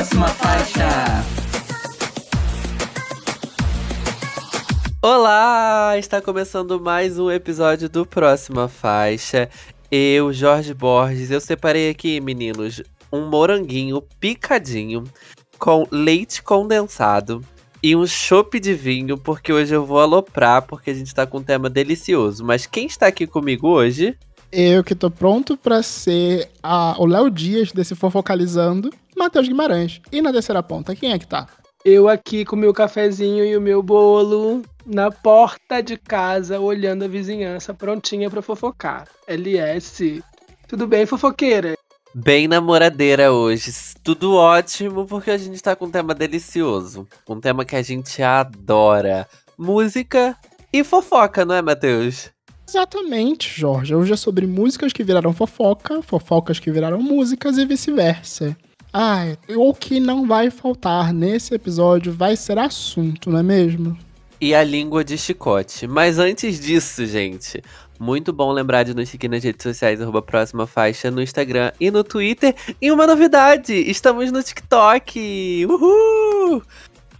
[0.00, 1.24] próxima faixa.
[5.02, 5.98] Olá!
[5.98, 9.50] Está começando mais um episódio do Próxima Faixa.
[9.90, 12.82] Eu, Jorge Borges, eu separei aqui, meninos,
[13.12, 15.04] um moranguinho picadinho
[15.58, 17.44] com leite condensado
[17.82, 21.38] e um chopp de vinho, porque hoje eu vou aloprar, porque a gente tá com
[21.38, 22.42] um tema delicioso.
[22.42, 24.16] Mas quem está aqui comigo hoje?
[24.50, 30.00] Eu que tô pronto para ser a, o Léo Dias desse Fofocalizando, Matheus Guimarães.
[30.10, 31.46] E na terceira ponta, quem é que tá?
[31.84, 37.08] Eu aqui com meu cafezinho e o meu bolo na porta de casa, olhando a
[37.08, 39.06] vizinhança, prontinha para fofocar.
[39.26, 40.24] LS.
[40.66, 41.74] Tudo bem, fofoqueira?
[42.14, 43.70] Bem namoradeira hoje.
[44.02, 47.06] Tudo ótimo, porque a gente tá com um tema delicioso.
[47.28, 49.28] Um tema que a gente adora.
[49.58, 50.34] Música
[50.72, 52.30] e fofoca, não é, Matheus?
[52.66, 53.94] Exatamente, Jorge.
[53.94, 58.56] Hoje é sobre músicas que viraram fofoca, fofocas que viraram músicas e vice-versa.
[58.92, 63.96] Ah, o que não vai faltar nesse episódio vai ser assunto, não é mesmo?
[64.40, 65.86] E a língua de chicote.
[65.86, 67.62] Mas antes disso, gente,
[68.00, 71.88] muito bom lembrar de nos seguir nas redes sociais, arroba próxima faixa, no Instagram e
[71.88, 72.52] no Twitter.
[72.80, 75.66] E uma novidade, estamos no TikTok!
[75.66, 76.62] Uhul!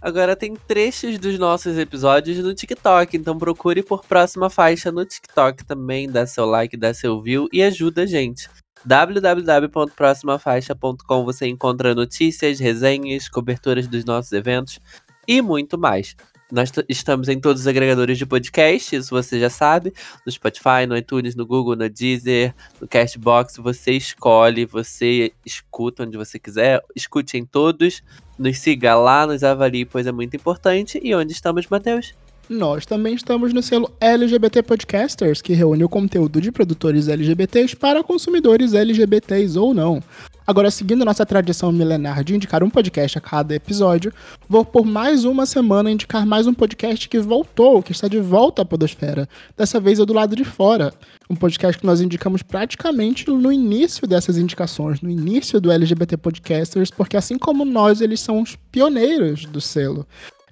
[0.01, 5.63] Agora tem trechos dos nossos episódios no TikTok, então procure por próxima faixa no TikTok
[5.63, 8.49] também, dá seu like, dá seu view e ajuda a gente
[8.85, 14.79] www.proximafaixa.com você encontra notícias, resenhas, coberturas dos nossos eventos
[15.27, 16.15] e muito mais.
[16.51, 19.93] Nós estamos em todos os agregadores de podcast, isso você já sabe.
[20.25, 23.55] No Spotify, no iTunes, no Google, no Deezer, no Castbox.
[23.55, 26.83] Você escolhe, você escuta onde você quiser.
[26.93, 28.03] Escute em todos.
[28.37, 30.99] Nos siga lá, nos avalie, pois é muito importante.
[31.01, 32.13] E onde estamos, Matheus?
[32.49, 38.03] Nós também estamos no selo LGBT Podcasters, que reúne o conteúdo de produtores LGBTs para
[38.03, 40.03] consumidores LGBTs ou não.
[40.45, 44.11] Agora, seguindo nossa tradição milenar de indicar um podcast a cada episódio,
[44.49, 48.63] vou por mais uma semana indicar mais um podcast que voltou, que está de volta
[48.63, 49.29] à Podosfera.
[49.55, 50.93] Dessa vez é do lado de fora.
[51.29, 56.91] Um podcast que nós indicamos praticamente no início dessas indicações, no início do LGBT Podcasters,
[56.91, 60.05] porque assim como nós, eles são os pioneiros do selo.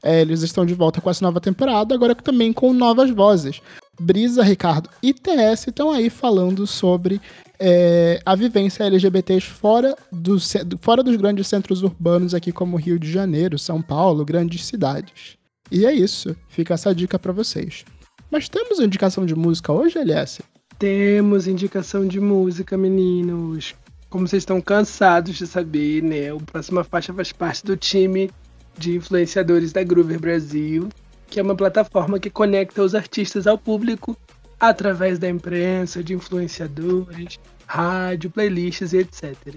[0.04, 3.62] É, eles estão de volta com essa nova temporada, agora também com novas vozes.
[4.00, 7.20] Brisa, Ricardo e TS estão aí falando sobre
[7.60, 10.38] é, a vivência LGBTs fora, do,
[10.80, 15.38] fora dos grandes centros urbanos, aqui como Rio de Janeiro, São Paulo, grandes cidades.
[15.70, 17.84] E é isso, fica essa dica para vocês.
[18.31, 20.42] Mas temos indicação de música hoje, LS?
[20.78, 23.76] Temos indicação de música, meninos.
[24.10, 26.31] Como vocês estão cansados de saber, né?
[26.31, 28.31] O Próxima Faixa faz parte do time
[28.78, 30.90] de influenciadores da Groover Brasil,
[31.28, 34.18] que é uma plataforma que conecta os artistas ao público
[34.59, 39.56] através da imprensa, de influenciadores, rádio, playlists e etc.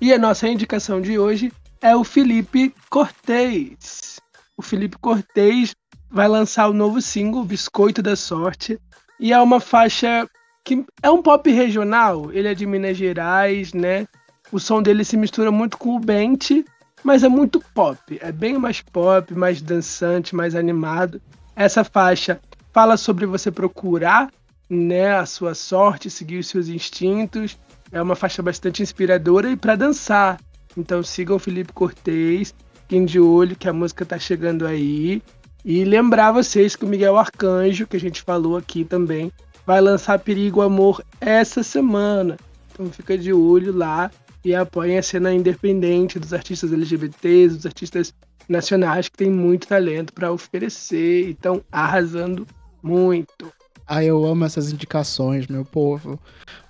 [0.00, 4.20] E a nossa indicação de hoje é o Felipe Cortez.
[4.56, 5.74] O Felipe Cortez
[6.10, 8.78] vai lançar o novo single Biscoito da Sorte
[9.18, 10.28] e é uma faixa
[10.64, 14.06] que é um pop regional, ele é de Minas Gerais, né?
[14.50, 16.64] O som dele se mistura muito com o Bente,
[17.04, 18.18] mas é muito pop.
[18.20, 21.20] É bem mais pop, mais dançante, mais animado.
[21.54, 22.40] Essa faixa
[22.72, 24.30] fala sobre você procurar
[24.68, 27.58] né, a sua sorte, seguir os seus instintos.
[27.92, 30.40] É uma faixa bastante inspiradora e para dançar.
[30.76, 35.22] Então sigam o Felipe Cortez, fiquem de olho que a música tá chegando aí.
[35.64, 39.30] E lembrar vocês que o Miguel Arcanjo, que a gente falou aqui também,
[39.66, 42.36] vai lançar Perigo Amor essa semana.
[42.72, 44.10] Então fica de olho lá
[44.44, 48.14] e apoiem a cena independente dos artistas LGBTs, dos artistas
[48.48, 52.46] nacionais que têm muito talento para oferecer e estão arrasando
[52.82, 53.52] muito.
[53.86, 56.18] Ah, eu amo essas indicações, meu povo.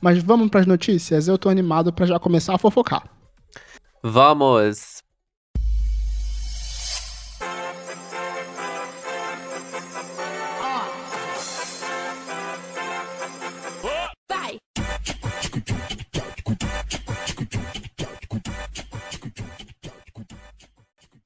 [0.00, 1.28] Mas vamos para as notícias?
[1.28, 3.08] Eu tô animado para já começar a fofocar.
[4.02, 4.93] Vamos!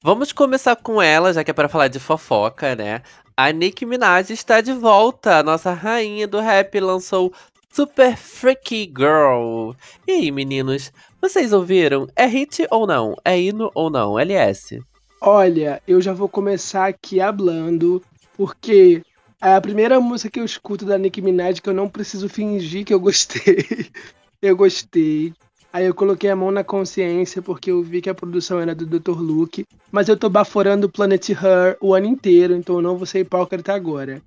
[0.08, 3.02] Vamos começar com ela, já que é para falar de fofoca, né?
[3.36, 5.36] A Nicki Minaj está de volta.
[5.36, 7.30] A nossa rainha do rap lançou
[7.70, 9.72] Super Freaky Girl.
[10.06, 10.90] E aí, meninos?
[11.20, 12.06] Vocês ouviram?
[12.16, 13.16] É hit ou não?
[13.22, 14.18] É hino ou não?
[14.18, 14.80] LS?
[15.20, 18.02] Olha, eu já vou começar aqui hablando,
[18.34, 19.02] porque
[19.42, 22.86] é a primeira música que eu escuto da Nicki Minaj que eu não preciso fingir
[22.86, 23.90] que eu gostei.
[24.40, 25.34] eu gostei.
[25.78, 28.84] Aí eu coloquei a mão na consciência porque eu vi que a produção era do
[28.84, 29.16] Dr.
[29.20, 29.64] Luke.
[29.92, 33.20] Mas eu tô baforando o Planet Her o ano inteiro, então eu não vou ser
[33.20, 34.20] hipócrita agora.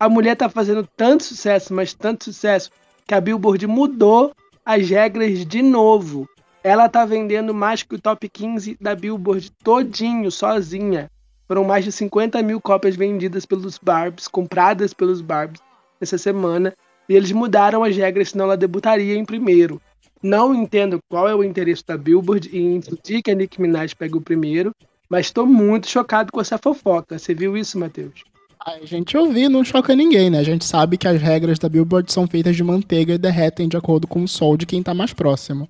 [0.00, 2.72] A mulher tá fazendo tanto sucesso, mas tanto sucesso,
[3.06, 4.32] que a Billboard mudou
[4.64, 6.28] as regras de novo.
[6.64, 11.08] ela tá vendendo mais que o top 15 da Billboard todinho, sozinha.
[11.46, 15.60] Foram mais de 50 mil cópias vendidas pelos Barbs, compradas pelos Barbs
[16.00, 16.74] essa semana,
[17.08, 19.80] e eles mudaram as regras, senão ela debutaria em primeiro.
[20.22, 24.16] Não entendo qual é o interesse da Billboard em impedir que a Nicki Minaj pegue
[24.16, 24.72] o primeiro,
[25.08, 27.18] mas estou muito chocado com essa fofoca.
[27.18, 28.24] Você viu isso, Matheus?
[28.64, 30.40] A gente ouviu, não choca ninguém, né?
[30.40, 33.76] A gente sabe que as regras da Billboard são feitas de manteiga e derretem de
[33.76, 35.68] acordo com o sol de quem tá mais próximo.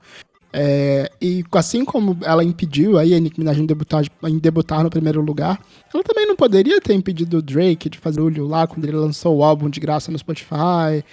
[0.58, 4.88] É, e assim como ela impediu aí a Nicki Minaj em debutar, em debutar no
[4.88, 5.60] primeiro lugar,
[5.92, 9.36] ela também não poderia ter impedido o Drake de fazer olho lá quando ele lançou
[9.36, 11.04] o álbum de graça no Spotify.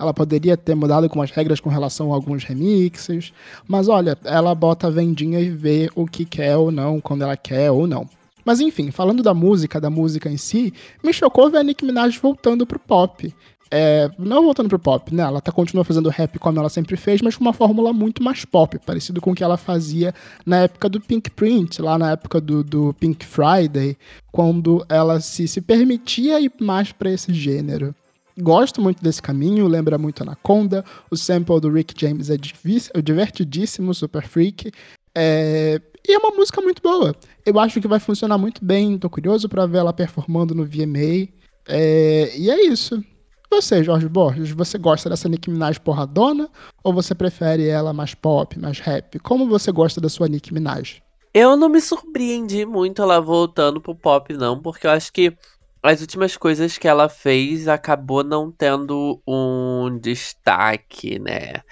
[0.00, 3.32] Ela poderia ter mudado com as regras com relação a alguns remixes.
[3.68, 7.36] Mas olha, ela bota a vendinha e vê o que quer ou não, quando ela
[7.36, 8.08] quer ou não.
[8.44, 10.72] Mas enfim, falando da música, da música em si,
[11.04, 13.32] me chocou ver a Nicki Minaj voltando pro pop.
[13.72, 15.22] É, não voltando pro pop, né?
[15.22, 18.44] Ela tá, continua fazendo rap como ela sempre fez, mas com uma fórmula muito mais
[18.44, 20.12] pop, parecido com o que ela fazia
[20.44, 23.96] na época do Pink Print, lá na época do, do Pink Friday,
[24.32, 27.94] quando ela se, se permitia ir mais para esse gênero.
[28.40, 30.84] Gosto muito desse caminho, lembra muito Anaconda.
[31.10, 34.70] O sample do Rick James é, é divertidíssimo, super freak.
[35.14, 37.14] É, e é uma música muito boa.
[37.44, 38.98] Eu acho que vai funcionar muito bem.
[38.98, 41.28] Tô curioso para ver ela performando no VMA.
[41.68, 43.02] É, e é isso.
[43.50, 46.48] Você, Jorge Borges, você gosta dessa Nicki Minaj porradona
[46.84, 49.18] ou você prefere ela mais pop, mais rap?
[49.18, 51.02] Como você gosta da sua Nicki Minaj?
[51.34, 55.36] Eu não me surpreendi muito ela voltando pro pop, não, porque eu acho que
[55.82, 61.62] as últimas coisas que ela fez acabou não tendo um destaque, né?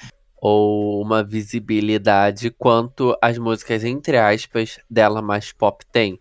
[0.40, 6.18] Ou uma visibilidade quanto as músicas, entre aspas, dela mais pop tem.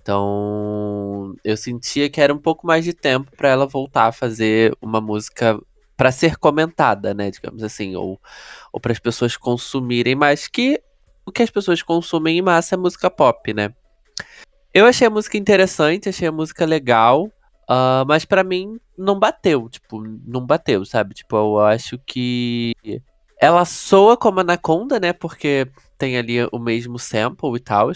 [0.00, 4.76] Então, eu sentia que era um pouco mais de tempo para ela voltar a fazer
[4.80, 5.60] uma música
[5.96, 8.20] para ser comentada, né, digamos assim, ou,
[8.72, 10.80] ou para as pessoas consumirem mais que
[11.24, 13.74] o que as pessoas consumem em massa é música pop, né?
[14.76, 17.24] Eu achei a música interessante, achei a música legal,
[17.62, 21.14] uh, mas para mim não bateu, tipo, não bateu, sabe?
[21.14, 22.74] Tipo, eu acho que
[23.40, 25.14] ela soa como Anaconda, né?
[25.14, 27.90] Porque tem ali o mesmo sample e tal.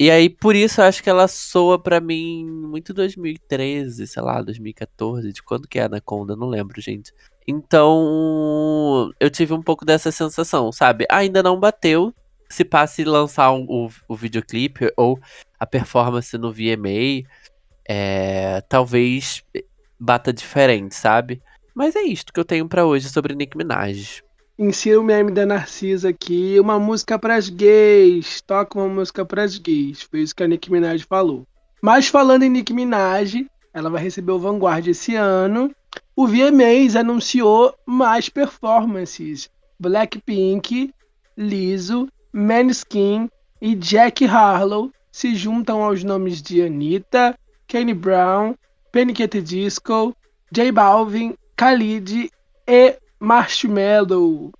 [0.00, 4.40] E aí, por isso, eu acho que ela soa para mim muito 2013, sei lá,
[4.40, 7.12] 2014, de quando que é Anaconda, não lembro, gente.
[7.46, 11.04] Então, eu tive um pouco dessa sensação, sabe?
[11.10, 12.10] Ainda não bateu.
[12.48, 15.18] Se passe lançar o, o videoclipe ou
[15.62, 17.24] a performance no VMA,
[17.88, 19.44] é, talvez
[19.98, 21.40] bata diferente, sabe?
[21.72, 24.24] Mas é isto que eu tenho para hoje sobre Nick Minaj.
[24.58, 28.40] Insira o meme da Narcisa aqui, uma música pras gays.
[28.40, 30.02] Toca uma música pras gays.
[30.02, 31.46] Foi isso que a Nicki Minaj falou.
[31.80, 35.70] Mas falando em Nicki Minaj, ela vai receber o Vanguard esse ano.
[36.16, 39.48] O VMAs anunciou mais performances.
[39.78, 40.92] Blackpink,
[41.38, 43.30] Lizzo, Manskin
[43.60, 47.38] e Jack Harlow se juntam aos nomes de Anitta,
[47.68, 48.56] Kanye Brown,
[48.90, 49.26] Panic!
[49.42, 50.16] Disco,
[50.50, 52.30] J Balvin, Khalid
[52.66, 54.50] e Marshmallow.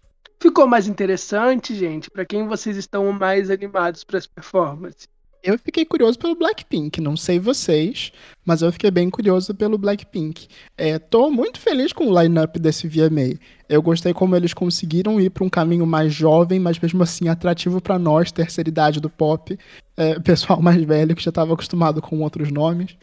[0.40, 2.10] Ficou mais interessante, gente?
[2.10, 5.08] Para quem vocês estão mais animados para as performances?
[5.42, 8.12] Eu fiquei curioso pelo Blackpink, não sei vocês,
[8.44, 10.46] mas eu fiquei bem curioso pelo Blackpink.
[10.76, 13.38] É, tô muito feliz com o line-up desse VMA.
[13.68, 17.80] Eu gostei como eles conseguiram ir para um caminho mais jovem, mas mesmo assim atrativo
[17.80, 19.58] para nós, terceira idade do pop,
[19.96, 22.96] é, pessoal mais velho que já estava acostumado com outros nomes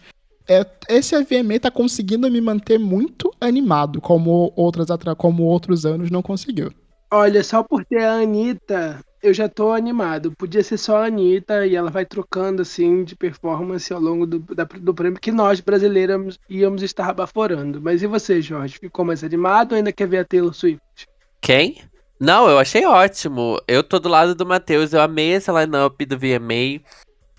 [0.50, 6.24] é, esse AVMA tá conseguindo me manter muito animado, como, outras, como outros anos não
[6.24, 6.74] conseguiu.
[7.12, 10.32] Olha, só por ter a Anitta, eu já tô animado.
[10.32, 14.40] Podia ser só a Anitta e ela vai trocando assim de performance ao longo do,
[14.56, 17.82] da, do prêmio que nós brasileiros íamos estar baforando.
[17.82, 18.78] Mas e você, Jorge?
[18.80, 21.08] Ficou mais animado ou ainda quer ver a Taylor Swift?
[21.42, 21.82] Quem?
[22.20, 23.60] Não, eu achei ótimo.
[23.68, 26.84] Eu tô do lado do Matheus, eu amei esse line-up do VMA.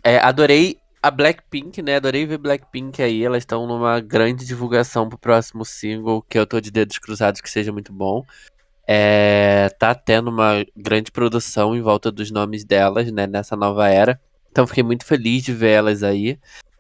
[0.03, 1.97] É, adorei a Blackpink, né?
[1.97, 3.25] Adorei ver Blackpink aí.
[3.25, 7.51] Elas estão numa grande divulgação pro próximo single, que eu tô de dedos cruzados que
[7.51, 8.25] seja muito bom.
[8.87, 13.27] É, tá tendo uma grande produção em volta dos nomes delas, né?
[13.27, 14.21] Nessa nova era.
[14.51, 16.39] Então fiquei muito feliz de ver elas aí.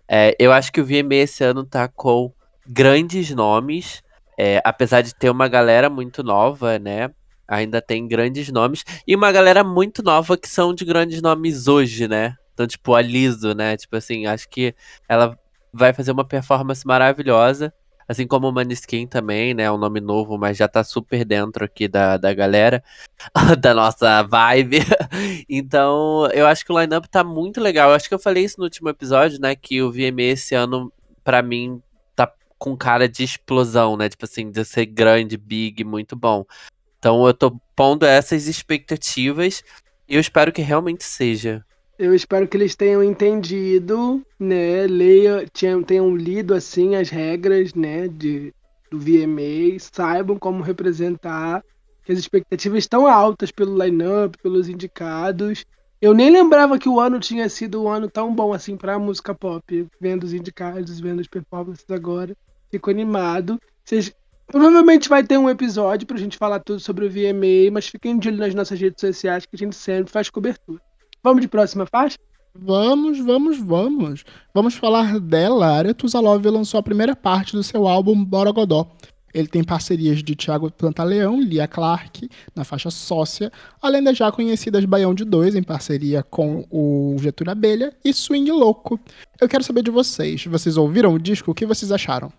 [0.08, 2.32] É, eu acho que o VMA esse ano tá com
[2.66, 4.02] grandes nomes.
[4.38, 7.10] É, apesar de ter uma galera muito nova, né?
[7.46, 8.84] Ainda tem grandes nomes.
[9.06, 12.36] E uma galera muito nova que são de grandes nomes hoje, né?
[12.54, 13.76] Então, tipo, a Liso, né?
[13.76, 14.74] Tipo assim, acho que
[15.08, 15.38] ela
[15.72, 17.72] vai fazer uma performance maravilhosa.
[18.10, 19.62] Assim como o Maniskin também, né?
[19.62, 22.82] É um nome novo, mas já tá super dentro aqui da, da galera,
[23.60, 24.80] da nossa vibe.
[25.48, 27.90] então, eu acho que o lineup tá muito legal.
[27.90, 29.54] Eu acho que eu falei isso no último episódio, né?
[29.54, 31.80] Que o VMA esse ano, para mim,
[32.16, 34.08] tá com cara de explosão, né?
[34.08, 36.44] Tipo assim, de ser grande, big, muito bom.
[36.98, 39.62] Então eu tô pondo essas expectativas
[40.08, 41.64] E eu espero que realmente seja.
[42.00, 44.86] Eu espero que eles tenham entendido, né?
[44.86, 48.08] Leia, tenham, tenham lido assim as regras, né?
[48.08, 48.54] De,
[48.90, 51.62] do VMA, saibam como representar,
[52.02, 55.66] que as expectativas estão altas pelo line-up, pelos indicados.
[56.00, 59.34] Eu nem lembrava que o ano tinha sido um ano tão bom assim para música
[59.34, 59.86] pop.
[60.00, 62.34] Vendo os indicados, vendo as performances agora,
[62.70, 63.60] fico animado.
[63.84, 64.10] Vocês
[64.46, 68.30] Provavelmente vai ter um episódio pra gente falar tudo sobre o VMA, mas fiquem de
[68.30, 70.80] olho nas nossas redes sociais que a gente sempre faz cobertura.
[71.22, 72.16] Vamos de próxima faixa?
[72.54, 74.24] Vamos, vamos, vamos.
[74.52, 75.76] Vamos falar dela.
[75.76, 78.90] Aretusa Love lançou a primeira parte do seu álbum Borogodó.
[79.32, 84.84] Ele tem parcerias de Thiago Pantaleão, Lia Clark, na faixa sócia, além das já conhecidas
[84.84, 88.98] Baião de Dois, em parceria com o Getúlio Abelha, e Swing Louco.
[89.40, 90.44] Eu quero saber de vocês.
[90.46, 91.52] Vocês ouviram o disco?
[91.52, 92.32] O que vocês acharam?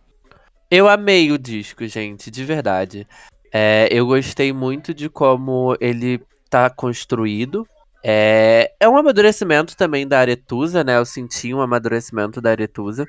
[0.69, 3.07] Eu amei o disco, gente, de verdade.
[3.53, 7.65] É, eu gostei muito de como ele tá construído.
[8.03, 10.97] É, é um amadurecimento também da Aretusa, né?
[10.97, 13.05] Eu senti um amadurecimento da Aretusa.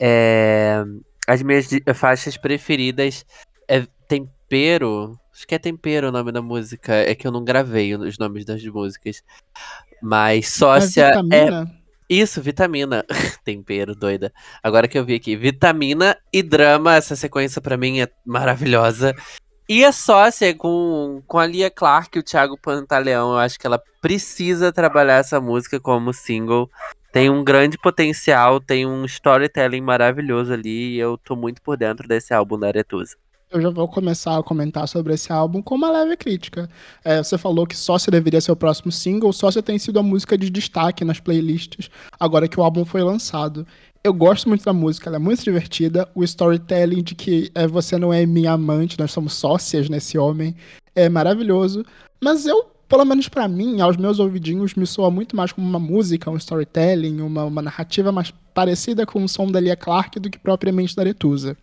[0.00, 0.82] É,
[1.26, 3.24] as minhas faixas preferidas
[3.68, 5.18] é Tempero.
[5.32, 6.94] Acho que é Tempero o nome da música.
[6.94, 9.22] É que eu não gravei os nomes das músicas.
[10.02, 11.78] Mas Sócia é.
[12.08, 13.04] Isso, vitamina.
[13.44, 14.32] Tempero, doida.
[14.62, 15.36] Agora que eu vi aqui.
[15.36, 16.94] Vitamina e drama.
[16.94, 19.14] Essa sequência para mim é maravilhosa.
[19.70, 23.32] E a sócia com, com a Lia Clark e o Thiago Pantaleão.
[23.32, 26.70] Eu acho que ela precisa trabalhar essa música como single.
[27.12, 30.94] Tem um grande potencial, tem um storytelling maravilhoso ali.
[30.94, 33.14] E eu tô muito por dentro desse álbum da Aretusa
[33.50, 36.68] eu já vou começar a comentar sobre esse álbum com uma leve crítica.
[37.02, 40.36] É, você falou que Sócia deveria ser o próximo single, Sócia tem sido a música
[40.36, 43.66] de destaque nas playlists, agora que o álbum foi lançado.
[44.02, 46.08] Eu gosto muito da música, ela é muito divertida.
[46.14, 50.54] O storytelling de que é, você não é minha amante, nós somos sócias nesse homem,
[50.94, 51.84] é maravilhoso.
[52.22, 55.78] Mas eu, pelo menos para mim, aos meus ouvidinhos, me soa muito mais como uma
[55.78, 60.30] música, um storytelling, uma, uma narrativa mais parecida com o som da Lia Clark do
[60.30, 61.56] que propriamente da Aretusa.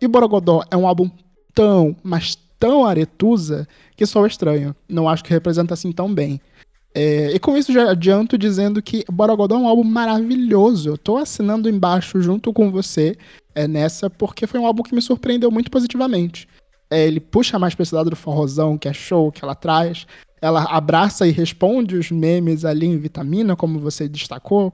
[0.00, 1.10] E Borogodó é um álbum
[1.54, 3.66] tão, mas tão aretusa
[3.96, 4.74] que sou estranho.
[4.88, 6.40] Não acho que representa assim tão bem.
[6.94, 10.88] É, e com isso já adianto dizendo que Borogodó é um álbum maravilhoso.
[10.88, 13.16] Eu tô assinando embaixo junto com você
[13.54, 16.48] é, nessa, porque foi um álbum que me surpreendeu muito positivamente.
[16.90, 20.06] É, ele puxa mais pra esse lado do forrozão, que é show, que ela traz.
[20.40, 24.72] Ela abraça e responde os memes ali em Vitamina, como você destacou.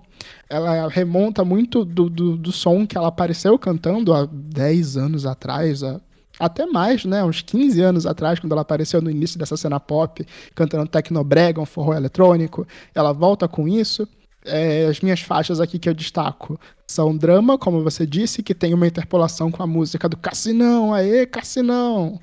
[0.49, 5.83] Ela remonta muito do, do, do som que ela apareceu cantando há 10 anos atrás,
[5.83, 6.00] há
[6.38, 7.23] até mais, né?
[7.25, 11.67] Uns 15 anos atrás, quando ela apareceu no início dessa cena pop, cantando Tecnobrega, um
[11.67, 12.67] forró eletrônico.
[12.95, 14.09] Ela volta com isso.
[14.45, 18.75] É, as minhas faixas aqui que eu destaco são drama, como você disse, que tem
[18.75, 22.21] uma interpolação com a música do Cassinão, aê, Cassinão!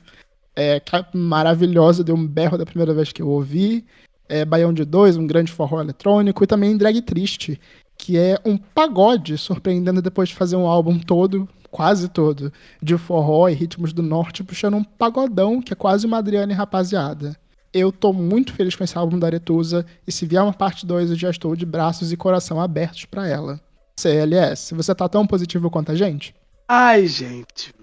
[0.55, 3.85] É, que é maravilhosa, deu um berro da primeira vez que eu ouvi.
[4.29, 7.59] É, Baião de Dois, um grande forró eletrônico, e também Drag Triste,
[7.97, 12.51] que é um pagode, surpreendendo depois de fazer um álbum todo quase todo,
[12.81, 17.35] de forró e ritmos do norte, puxando um pagodão, que é quase uma Adriane rapaziada.
[17.73, 21.11] Eu tô muito feliz com esse álbum da Aretusa, e se vier uma parte 2,
[21.11, 23.59] eu já estou de braços e coração abertos para ela.
[23.95, 26.35] CLS, você tá tão positivo quanto a gente?
[26.67, 27.73] Ai, gente.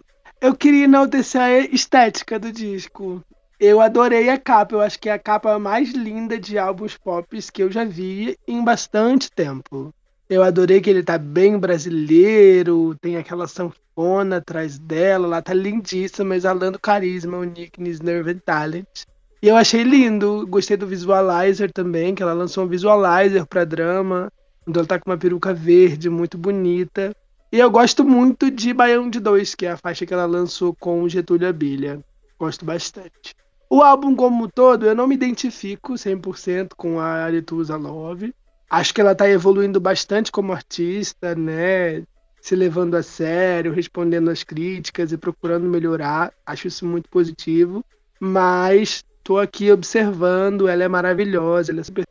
[0.41, 3.23] Eu queria enaltecer a estética do disco.
[3.59, 7.27] Eu adorei a capa, eu acho que é a capa mais linda de álbuns pop
[7.53, 9.93] que eu já vi em bastante tempo.
[10.31, 16.37] Eu adorei que ele tá bem brasileiro, tem aquela sanfona atrás dela, lá tá lindíssima,
[16.37, 19.05] exalando carisma, uniqueness, nerve and talent.
[19.41, 24.31] E eu achei lindo, gostei do visualizer também, que ela lançou um visualizer para drama,
[24.67, 27.17] onde ela tá com uma peruca verde, muito bonita.
[27.51, 30.75] E eu gosto muito de Baião de Dois, que é a faixa que ela lançou
[30.75, 32.05] com Getúlio Abelha.
[32.39, 33.35] Gosto bastante.
[33.71, 38.35] O álbum como um todo, eu não me identifico 100% com a Aretusa Love.
[38.71, 42.03] Acho que ela está evoluindo bastante como artista, né?
[42.41, 46.33] Se levando a sério, respondendo às críticas e procurando melhorar.
[46.45, 47.83] Acho isso muito positivo.
[48.21, 52.05] Mas estou aqui observando, ela é maravilhosa, ela é super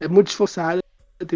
[0.00, 0.82] é muito esforçada,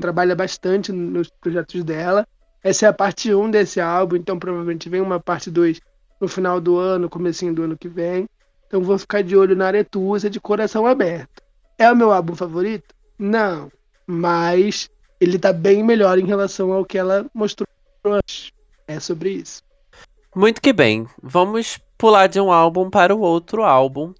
[0.01, 2.27] trabalha bastante nos projetos dela.
[2.65, 5.81] Essa é a parte 1 desse álbum, então provavelmente vem uma parte 2
[6.21, 8.27] no final do ano, comecinho do ano que vem.
[8.67, 11.43] Então vou ficar de olho na Aretusa de coração aberto.
[11.79, 12.95] É o meu álbum favorito?
[13.19, 13.71] Não
[14.07, 14.89] mas
[15.21, 17.67] ele tá bem melhor em relação ao que ela mostrou
[18.05, 18.53] antes.
[18.87, 19.63] É sobre isso.
[20.35, 21.07] Muito que bem.
[21.23, 24.13] Vamos pular de um álbum para o outro álbum.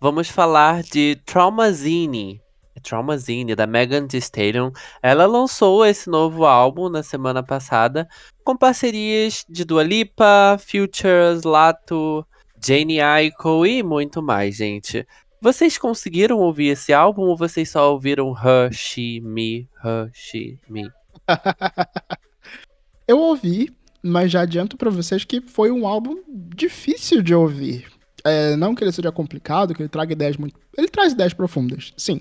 [0.00, 2.40] Vamos falar de Traumazine.
[2.82, 4.70] Traumazine, da Megan Thee Stallion.
[5.02, 8.08] Ela lançou esse novo álbum na semana passada,
[8.44, 12.24] com parcerias de Dua Lipa, Futures, Lato,
[12.64, 15.06] Jane Aiko e muito mais, gente.
[15.40, 20.90] Vocês conseguiram ouvir esse álbum ou vocês só ouviram Her, She, Me, Her, She, Me?
[23.06, 23.70] Eu ouvi,
[24.02, 27.86] mas já adianto pra vocês que foi um álbum difícil de ouvir.
[28.24, 30.58] É, não que ele seja complicado, que ele traga ideias muito.
[30.76, 32.20] Ele traz ideias profundas, sim.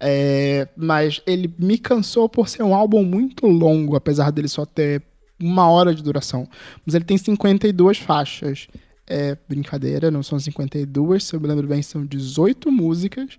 [0.00, 5.00] É, mas ele me cansou por ser um álbum muito longo, apesar dele só ter
[5.40, 6.48] uma hora de duração.
[6.84, 8.66] Mas ele tem 52 faixas.
[9.06, 13.36] É brincadeira, não são 52, se eu me lembro bem, são 18 músicas.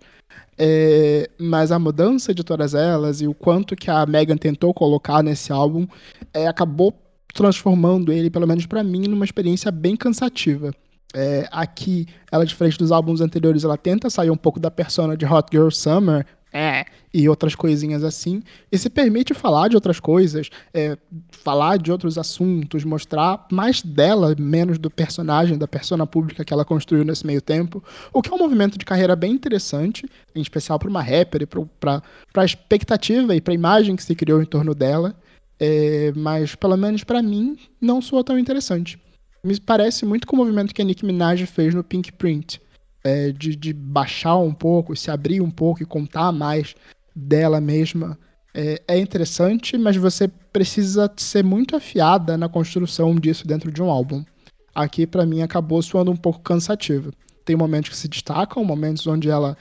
[0.57, 5.23] É, mas a mudança de todas elas e o quanto que a Megan tentou colocar
[5.23, 5.87] nesse álbum
[6.33, 6.93] é, acabou
[7.33, 10.71] transformando ele, pelo menos para mim, numa experiência bem cansativa.
[11.13, 15.25] É, aqui, ela, diferente dos álbuns anteriores, ela tenta sair um pouco da persona de
[15.25, 16.25] Hot Girl Summer
[16.57, 20.97] é, e outras coisinhas assim, e se permite falar de outras coisas, é,
[21.29, 26.63] falar de outros assuntos, mostrar mais dela, menos do personagem, da persona pública que ela
[26.63, 27.83] construiu nesse meio tempo,
[28.13, 31.45] o que é um movimento de carreira bem interessante, em especial para uma rapper e
[31.45, 32.01] para
[32.37, 35.13] a expectativa e para a imagem que se criou em torno dela,
[35.59, 38.97] é, mas pelo menos para mim não soa tão interessante.
[39.43, 42.61] Me parece muito com o movimento que a Nicki Minaj fez no Pink Print,
[43.05, 46.75] é, de, de, baixar um pouco, se abrir um pouco e contar mais
[47.15, 48.17] dela mesma.
[48.51, 53.91] É, é interessante, mas você precisa ser muito afiada na construção disso dentro de um
[53.91, 54.25] álbum.
[54.73, 57.11] Aqui, para mim, acabou soando um pouco cansativo.
[57.45, 59.55] Tem momentos que se destacam, momentos onde ela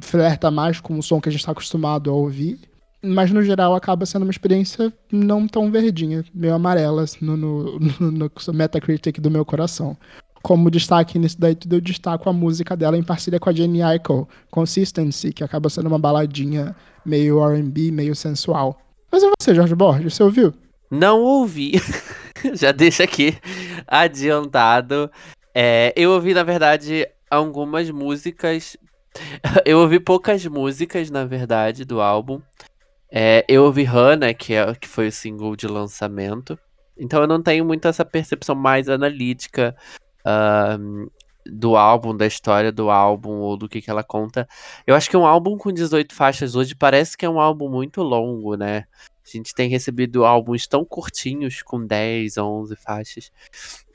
[0.00, 2.58] flerta mais com o som que a gente está acostumado a ouvir,
[3.02, 8.10] mas no geral acaba sendo uma experiência não tão verdinha, meio amarela no, no, no,
[8.10, 9.96] no Metacritic do meu coração.
[10.42, 13.80] Como destaque nisso daí tudo, eu destaco a música dela em parceria com a Jenny
[13.80, 18.80] Aiko, Consistency, que acaba sendo uma baladinha meio R&B, meio sensual.
[19.10, 20.52] Mas e você, Jorge Borges, você ouviu?
[20.90, 21.72] Não ouvi.
[22.54, 23.36] Já deixa aqui
[23.86, 25.10] adiantado.
[25.54, 28.76] É, eu ouvi, na verdade, algumas músicas.
[29.66, 32.40] Eu ouvi poucas músicas, na verdade, do álbum.
[33.10, 36.58] É, eu ouvi Hannah, que, é, que foi o single de lançamento.
[36.96, 39.76] Então eu não tenho muito essa percepção mais analítica
[40.26, 41.10] uh,
[41.46, 44.48] do álbum, da história do álbum ou do que, que ela conta.
[44.86, 48.02] Eu acho que um álbum com 18 faixas hoje parece que é um álbum muito
[48.02, 48.84] longo, né?
[49.24, 53.30] A gente tem recebido álbuns tão curtinhos, com 10, 11 faixas.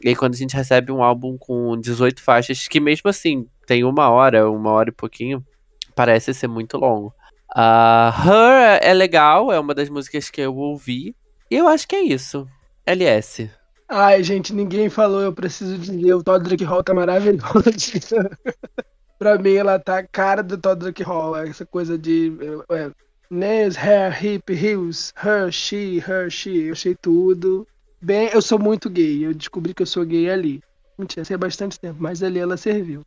[0.02, 3.84] E aí, quando a gente recebe um álbum com 18 faixas, que mesmo assim tem
[3.84, 5.46] uma hora, uma hora e pouquinho,
[5.94, 7.14] parece ser muito longo.
[7.56, 11.14] Uh, Her é legal, é uma das músicas que eu ouvi.
[11.52, 12.48] E eu acho que é isso.
[12.86, 13.50] LS.
[13.90, 17.44] Ai, gente, ninguém falou, eu preciso dizer, o Todrick Hall tá maravilhoso.
[19.18, 22.34] pra mim, ela tá a cara do Todrick Hall, essa coisa de
[22.70, 22.92] é,
[23.30, 27.66] nails, hair, hip, heels, her, she, her, she, eu achei tudo.
[28.02, 30.62] Bem, eu sou muito gay, eu descobri que eu sou gay ali.
[30.98, 33.04] Mentira, sei bastante tempo, mas ali ela serviu.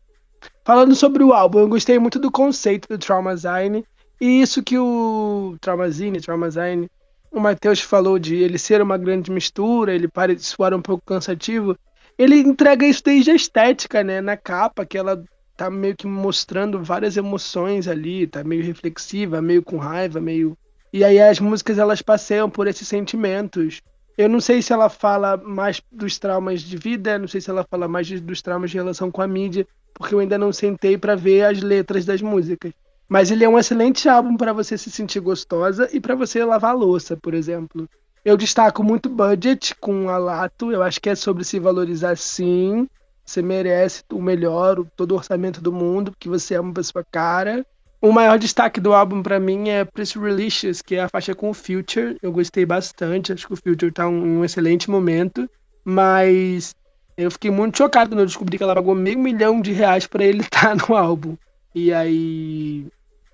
[0.64, 3.84] Falando sobre o álbum, eu gostei muito do conceito do Traumazine.
[4.20, 6.88] E isso que o Traumazine, Traumazine,
[7.30, 11.76] o Matheus falou de ele ser uma grande mistura, ele parece soar um pouco cansativo.
[12.18, 14.20] Ele entrega isso desde a estética, né?
[14.20, 15.22] Na capa, que ela
[15.56, 20.56] tá meio que mostrando várias emoções ali, tá meio reflexiva, meio com raiva, meio.
[20.92, 23.80] E aí as músicas elas passeiam por esses sentimentos.
[24.18, 27.64] Eu não sei se ela fala mais dos traumas de vida, não sei se ela
[27.70, 31.14] fala mais dos traumas de relação com a mídia, porque eu ainda não sentei para
[31.14, 32.72] ver as letras das músicas.
[33.10, 36.76] Mas ele é um excelente álbum para você se sentir gostosa e para você lavar
[36.76, 37.88] louça, por exemplo.
[38.24, 40.70] Eu destaco muito Budget com a Lato.
[40.70, 42.88] Eu acho que é sobre se valorizar sim.
[43.26, 47.66] Você merece o melhor, todo o orçamento do mundo, porque você é uma pessoa cara.
[48.00, 51.50] O maior destaque do álbum para mim é Pretty Relicious, que é a faixa com
[51.50, 52.16] o Future.
[52.22, 55.50] Eu gostei bastante, acho que o Future tá em um excelente momento.
[55.84, 56.76] Mas
[57.16, 60.24] eu fiquei muito chocado quando eu descobri que ela pagou meio milhão de reais para
[60.24, 61.36] ele estar tá no álbum.
[61.74, 62.86] E aí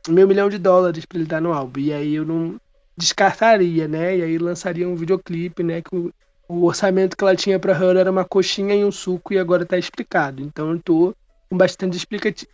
[0.09, 1.81] meio milhão de dólares para ele dar no álbum.
[1.81, 2.61] E aí eu não
[2.97, 4.19] descartaria, né?
[4.19, 5.83] E aí lançaria um videoclipe, né?
[5.83, 6.13] Que o,
[6.49, 9.67] o orçamento que ela tinha para Her era uma coxinha e um suco e agora
[9.67, 10.43] tá explicado.
[10.43, 11.15] Então eu tô
[11.49, 11.97] com bastante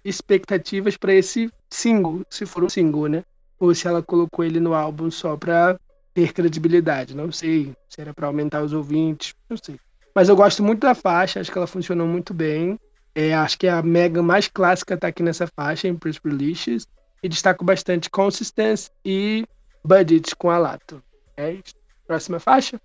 [0.05, 3.25] expectativas para esse single, se for um single, né?
[3.59, 5.79] Ou se ela colocou ele no álbum só pra
[6.12, 7.17] ter credibilidade.
[7.17, 9.79] Não sei se era para aumentar os ouvintes, não sei.
[10.15, 12.79] Mas eu gosto muito da faixa, acho que ela funcionou muito bem.
[13.15, 16.87] É, acho que a mega mais clássica tá aqui nessa faixa, em Press Releases
[17.22, 19.44] e destaco bastante Consistency e
[19.85, 21.02] Budget com a Lato.
[21.37, 21.74] É isso.
[22.06, 22.80] Próxima faixa?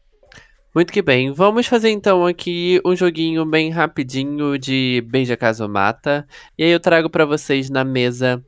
[0.74, 1.32] Muito que bem.
[1.32, 6.28] Vamos fazer então aqui um joguinho bem rapidinho de Beija Caso Mata.
[6.58, 8.44] E aí eu trago para vocês na mesa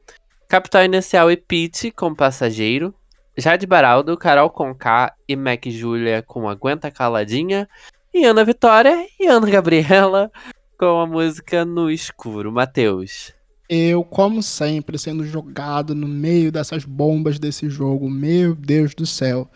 [0.48, 2.94] Capital Inicial e Pete com Passageiro,
[3.36, 7.68] Jade Baraldo, Carol Conká e Mac Júlia com Aguenta Caladinha,
[8.14, 10.32] e Ana Vitória e Ana Gabriela
[10.78, 12.52] com a música No Escuro.
[12.52, 13.39] Matheus.
[13.70, 18.10] Eu, como sempre, sendo jogado no meio dessas bombas desse jogo.
[18.10, 19.48] Meu Deus do céu.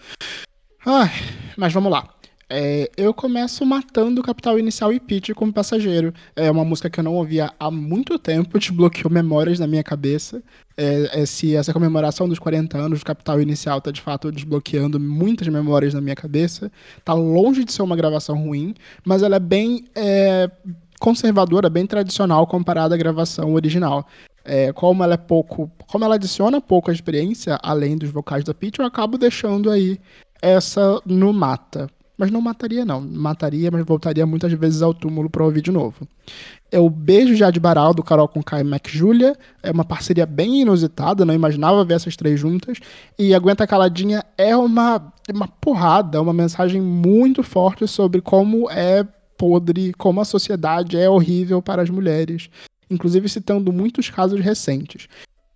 [0.86, 1.10] Ai,
[1.58, 2.13] mas vamos lá.
[2.56, 6.13] É, eu começo matando o Capital Inicial e Pitch como passageiro.
[6.36, 10.43] É uma música que eu não ouvia há muito tempo, desbloqueou memórias na minha cabeça.
[10.78, 14.99] É, é, se essa comemoração dos 40 anos do Capital Inicial tá de fato desbloqueando
[14.99, 16.71] muitas memórias na minha cabeça.
[17.04, 20.47] Tá longe de ser uma gravação ruim, mas ela é bem é,
[21.03, 24.07] conservadora, bem tradicional comparada à gravação original.
[24.45, 25.69] É, como ela é pouco.
[25.85, 29.99] Como ela adiciona pouco a experiência, além dos vocais da Peach, eu acabo deixando aí
[30.41, 31.89] essa no mata.
[32.17, 33.01] Mas não mataria, não.
[33.01, 36.07] Mataria, mas voltaria muitas vezes ao túmulo para ouvir de novo.
[36.71, 39.35] É o Beijo Já de Baral, do Carol com Kai e Mac Julia.
[39.61, 42.77] É uma parceria bem inusitada, não imaginava ver essas três juntas.
[43.19, 49.05] E Aguenta Caladinha é uma, uma porrada, uma mensagem muito forte sobre como é
[49.43, 52.49] podre, como a sociedade é horrível para as mulheres.
[52.89, 55.10] Inclusive citando muitos casos recentes.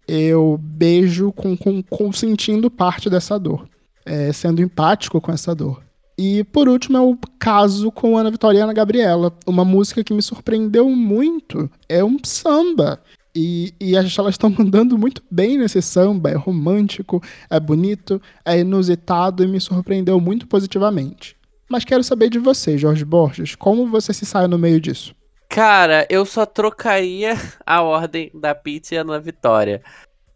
[0.05, 3.65] Eu beijo com, com, com sentindo parte dessa dor.
[4.05, 5.81] É, sendo empático com essa dor.
[6.17, 9.33] E por último é o caso com Ana Vitória e Ana Gabriela.
[9.45, 11.71] Uma música que me surpreendeu muito.
[11.87, 12.99] É um samba.
[13.33, 16.31] E, e elas estão mandando muito bem nesse samba.
[16.31, 21.36] É romântico, é bonito, é inusitado e me surpreendeu muito positivamente.
[21.69, 23.55] Mas quero saber de você, Jorge Borges.
[23.55, 25.15] Como você se sai no meio disso?
[25.49, 29.81] Cara, eu só trocaria a ordem da Pete e a Ana Vitória.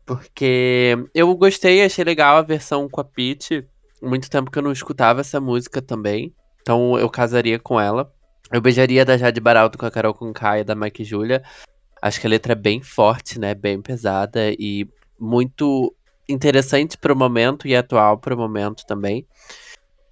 [0.05, 3.65] Porque eu gostei, achei legal a versão com a Pete
[4.01, 6.33] muito tempo que eu não escutava essa música também.
[6.61, 8.11] Então eu casaria com ela.
[8.51, 10.17] Eu beijaria da Jade Baralto com a Carol
[10.59, 11.43] e da Mike Julia.
[12.01, 13.53] Acho que a letra é bem forte, né?
[13.53, 14.87] Bem pesada e
[15.19, 15.95] muito
[16.27, 19.25] interessante pro momento e atual pro momento também.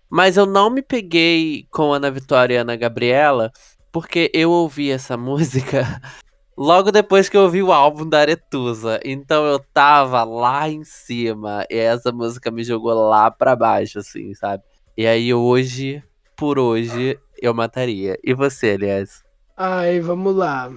[0.10, 3.52] Mas eu não me peguei com Ana Vitória e Ana Gabriela
[3.92, 6.02] porque eu ouvi essa música
[6.58, 9.00] logo depois que eu ouvi o álbum da Aretusa.
[9.06, 14.34] Então eu tava lá em cima e essa música me jogou lá pra baixo, assim,
[14.34, 14.64] sabe?
[14.98, 16.04] E aí hoje,
[16.36, 18.20] por hoje, eu mataria.
[18.22, 19.24] E você, aliás?
[19.56, 20.70] Ai, vamos lá.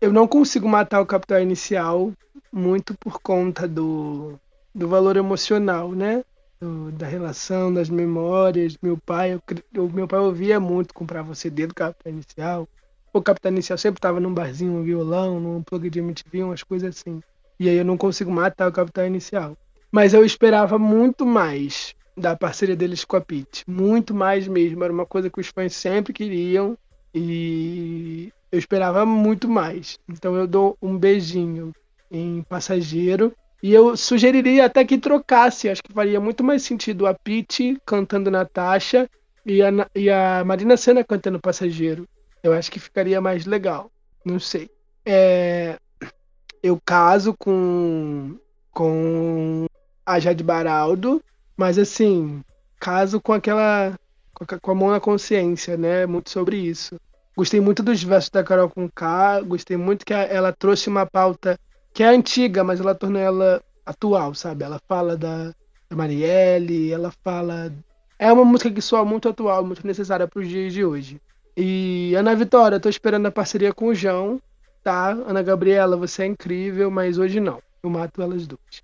[0.00, 2.12] Eu não consigo matar o Capital Inicial
[2.52, 4.38] muito por conta do,
[4.74, 6.22] do valor emocional, né?
[6.60, 8.76] Do, da relação, das memórias.
[8.82, 9.40] Meu pai,
[9.72, 12.68] eu, meu pai ouvia muito comprar você do Capital Inicial
[13.12, 16.96] o Capitão Inicial sempre estava num barzinho, um violão, num plug de MTV, umas coisas
[16.96, 17.20] assim.
[17.58, 19.56] E aí eu não consigo matar o Capitão Inicial.
[19.90, 23.64] Mas eu esperava muito mais da parceria deles com a Pete.
[23.68, 24.84] Muito mais mesmo.
[24.84, 26.78] Era uma coisa que os fãs sempre queriam.
[27.12, 29.98] E eu esperava muito mais.
[30.08, 31.72] Então eu dou um beijinho
[32.10, 33.34] em Passageiro.
[33.62, 35.68] E eu sugeriria até que trocasse.
[35.68, 39.08] Acho que faria muito mais sentido a Pete cantando Natasha
[39.44, 42.08] e a, e a Marina Senna cantando Passageiro.
[42.42, 43.90] Eu acho que ficaria mais legal.
[44.24, 44.70] Não sei.
[45.04, 45.78] É,
[46.62, 48.36] eu caso com,
[48.70, 49.66] com
[50.04, 51.22] a Jade Baraldo,
[51.56, 52.42] mas assim,
[52.78, 53.94] caso com aquela.
[54.62, 56.06] com a mão na consciência, né?
[56.06, 56.98] Muito sobre isso.
[57.36, 61.58] Gostei muito dos versos da Carol com K, gostei muito que ela trouxe uma pauta
[61.92, 64.64] que é antiga, mas ela tornou ela atual, sabe?
[64.64, 65.54] Ela fala da,
[65.88, 67.72] da Marielle, ela fala.
[68.18, 71.20] É uma música que soa muito atual, muito necessária para os dias de hoje.
[71.56, 74.40] E Ana Vitória, tô esperando a parceria com o João,
[74.82, 75.10] tá?
[75.10, 77.60] Ana Gabriela, você é incrível, mas hoje não.
[77.82, 78.82] Eu mato elas duas.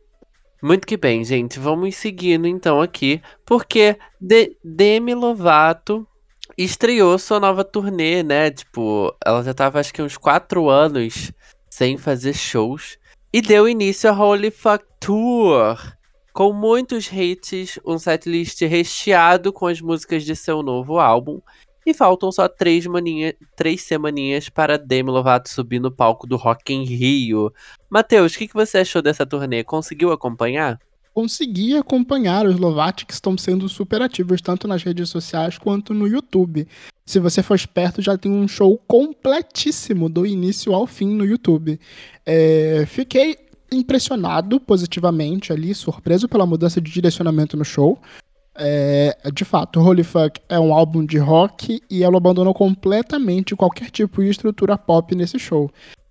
[0.63, 1.59] Muito que bem, gente.
[1.59, 6.07] Vamos seguindo então aqui, porque de Demi Lovato
[6.57, 8.51] estreou sua nova turnê, né?
[8.51, 11.33] Tipo, ela já tava acho que uns quatro anos
[11.77, 12.97] sem fazer shows
[13.31, 15.77] e deu início a Holy Fuck Tour.
[16.33, 21.39] Com muitos hits, um setlist recheado com as músicas de seu novo álbum
[21.85, 26.73] e faltam só três, maninha, três semaninhas para Demi Lovato subir no palco do Rock
[26.73, 27.53] in Rio.
[27.91, 29.63] Matheus, o que, que você achou dessa turnê?
[29.63, 30.81] Conseguiu acompanhar?
[31.17, 36.07] Consegui acompanhar os Lovati que estão sendo super ativos, tanto nas redes sociais quanto no
[36.07, 36.69] YouTube.
[37.07, 41.81] Se você for esperto, já tem um show completíssimo do início ao fim no YouTube.
[42.27, 43.39] É, fiquei
[43.73, 47.99] impressionado positivamente ali, surpreso pela mudança de direcionamento no show.
[48.55, 53.91] É, de fato, Holy Fuck é um álbum de rock e ela abandonou completamente qualquer
[53.91, 55.71] tipo de estrutura pop nesse show.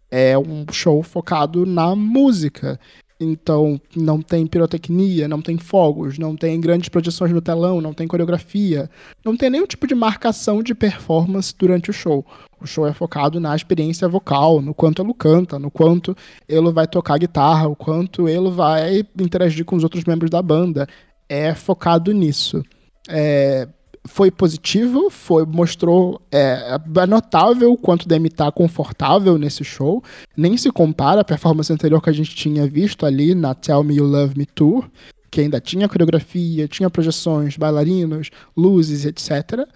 [0.10, 2.80] É um show focado na música.
[3.20, 8.08] Então, não tem pirotecnia, não tem fogos, não tem grandes projeções no telão, não tem
[8.08, 8.90] coreografia,
[9.24, 12.26] não tem nenhum tipo de marcação de performance durante o show.
[12.60, 16.16] O show é focado na experiência vocal, no quanto ele canta, no quanto
[16.48, 20.86] ele vai tocar guitarra, o quanto ele vai interagir com os outros membros da banda
[21.30, 22.64] é focado nisso.
[23.08, 23.68] É,
[24.06, 30.04] foi positivo, foi mostrou é, é notável o quanto Demi tá confortável nesse show.
[30.38, 33.96] Nem se compara à performance anterior que a gente tinha visto ali na Tell Me
[33.96, 34.88] You Love Me Tour,
[35.32, 39.68] que ainda tinha coreografia, tinha projeções, bailarinos, luzes, etc.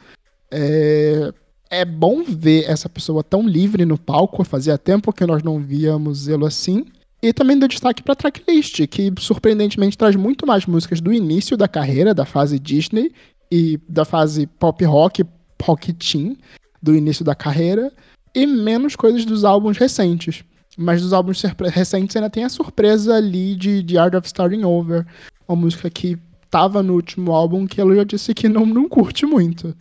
[0.51, 1.33] É,
[1.69, 6.27] é bom ver essa pessoa tão livre no palco, fazia tempo que nós não víamos
[6.27, 6.85] ele assim.
[7.21, 11.57] E também dou destaque para a tracklist, que surpreendentemente traz muito mais músicas do início
[11.57, 13.11] da carreira, da fase Disney,
[13.51, 15.23] e da fase pop rock,
[15.61, 16.37] rock teen,
[16.81, 17.91] do início da carreira,
[18.33, 20.43] e menos coisas dos álbuns recentes.
[20.77, 25.05] Mas dos álbuns recentes ainda tem a surpresa ali de, de Art of Starting Over,
[25.47, 26.17] uma música que
[26.49, 29.75] tava no último álbum que ela já disse que não, não curte muito.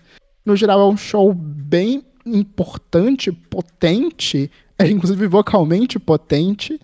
[0.44, 6.78] No geral, é um show bem importante, potente, é inclusive vocalmente potente,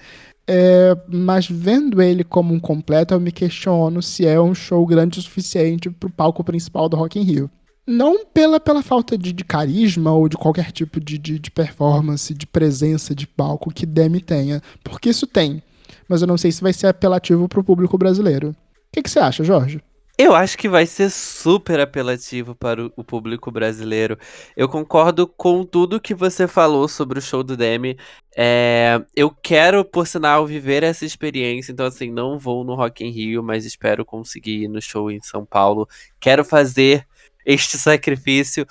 [0.46, 5.18] é, mas vendo ele como um completo, eu me questiono se é um show grande
[5.18, 7.50] o suficiente pro palco principal do Rock in Rio.
[7.86, 12.32] Não pela, pela falta de, de carisma ou de qualquer tipo de, de, de performance,
[12.32, 15.62] de presença de palco que Demi tenha, porque isso tem.
[16.08, 18.50] Mas eu não sei se vai ser apelativo pro público brasileiro.
[18.50, 19.82] O que você acha, Jorge?
[20.16, 24.16] Eu acho que vai ser super apelativo para o público brasileiro.
[24.56, 27.98] Eu concordo com tudo que você falou sobre o show do Demi.
[28.36, 31.72] É, eu quero, por sinal, viver essa experiência.
[31.72, 35.20] Então, assim, não vou no Rock in Rio, mas espero conseguir ir no show em
[35.20, 35.88] São Paulo.
[36.20, 37.04] Quero fazer
[37.44, 38.64] este sacrifício,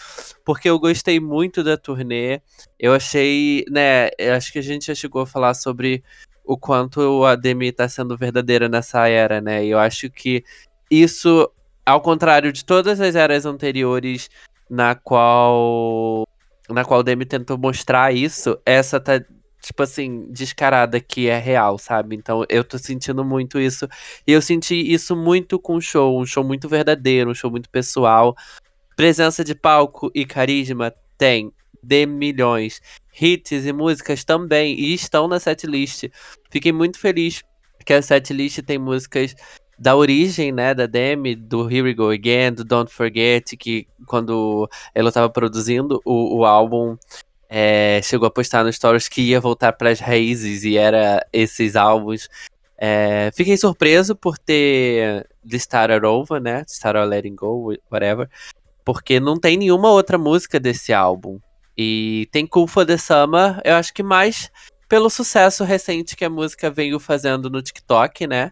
[0.46, 2.42] porque eu gostei muito da turnê.
[2.80, 6.02] Eu achei, né, acho que a gente já chegou a falar sobre
[6.46, 9.66] o quanto a Demi tá sendo verdadeira nessa era, né?
[9.66, 10.44] E eu acho que
[11.02, 11.50] isso,
[11.86, 14.30] ao contrário de todas as eras anteriores
[14.70, 16.28] na qual
[16.70, 19.22] na qual o Demi tentou mostrar isso, essa tá
[19.64, 22.16] tipo assim, descarada que é real, sabe?
[22.16, 23.88] Então eu tô sentindo muito isso.
[24.28, 27.70] E eu senti isso muito com o show, um show muito verdadeiro, um show muito
[27.70, 28.36] pessoal.
[28.96, 31.52] Presença de palco e carisma tem
[31.82, 32.82] de milhões.
[33.20, 36.06] Hits e músicas também, e estão na setlist.
[36.52, 37.42] Fiquei muito feliz
[37.86, 39.36] que a setlist tem músicas
[39.78, 44.70] da origem, né, da Demi, do Here We Go Again, do Don't Forget, que quando
[44.94, 46.98] ela estava produzindo o, o álbum,
[47.50, 51.76] é, chegou a postar no stories que ia voltar para as raízes e era esses
[51.76, 52.30] álbuns.
[52.78, 58.30] É, fiquei surpreso por ter The Started Over, né, Started Letting Go, whatever,
[58.84, 61.40] porque não tem nenhuma outra música desse álbum.
[61.78, 64.52] E tem Cool for the Summer, eu acho que mais
[64.88, 68.52] pelo sucesso recente que a música veio fazendo no TikTok, né?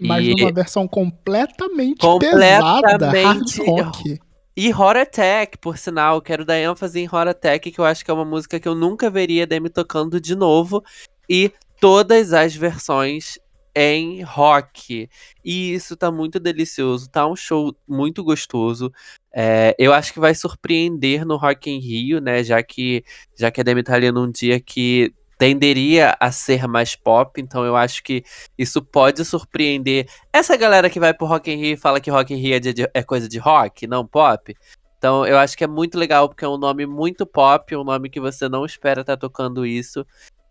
[0.00, 0.34] Mas e...
[0.34, 4.20] numa versão completamente, completamente pesada, hard rock.
[4.54, 8.10] E Horror Attack, por sinal, quero dar ênfase em Horror Attack, que eu acho que
[8.10, 10.84] é uma música que eu nunca veria Demi tocando de novo.
[11.28, 11.50] E
[11.80, 13.38] todas as versões
[13.74, 15.08] em rock.
[15.44, 18.92] E isso tá muito delicioso, tá um show muito gostoso.
[19.34, 22.44] É, eu acho que vai surpreender no Rock in Rio, né?
[22.44, 23.02] Já que,
[23.38, 27.64] já que a Demi tá ali num dia que tenderia a ser mais pop, então
[27.64, 28.22] eu acho que
[28.56, 32.32] isso pode surpreender essa galera que vai pro Rock in Rio e fala que Rock
[32.32, 34.56] in Rio é, de, é coisa de rock, não pop.
[34.96, 38.08] Então eu acho que é muito legal porque é um nome muito pop, um nome
[38.08, 40.06] que você não espera estar tá tocando isso.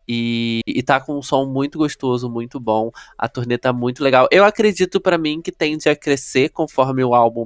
[0.06, 2.92] E, e tá com um som muito gostoso, muito bom.
[3.18, 4.28] A turnê tá muito legal.
[4.30, 7.46] Eu acredito para mim que tende a crescer conforme o álbum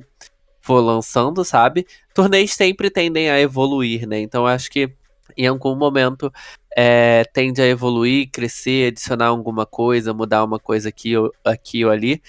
[0.61, 1.85] for lançando, sabe?
[2.11, 4.19] Turnês sempre tendem a evoluir, né?
[4.19, 4.95] Então eu acho que
[5.37, 6.31] em algum momento
[6.75, 11.91] é, tende a evoluir, crescer, adicionar alguma coisa, mudar uma coisa aqui ou, aqui ou
[11.91, 12.21] ali.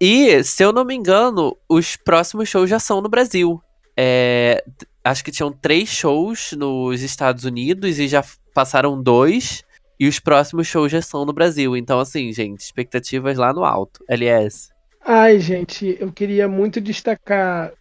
[0.00, 3.62] E, se eu não me engano, os próximos shows já são no Brasil.
[3.96, 4.62] É,
[5.02, 8.22] acho que tinham três shows nos Estados Unidos e já
[8.54, 9.64] passaram dois.
[9.98, 11.74] E os próximos shows já são no Brasil.
[11.74, 14.04] Então, assim, gente, expectativas lá no alto.
[14.06, 14.75] LS.
[15.08, 17.72] Ai, gente, eu queria muito destacar,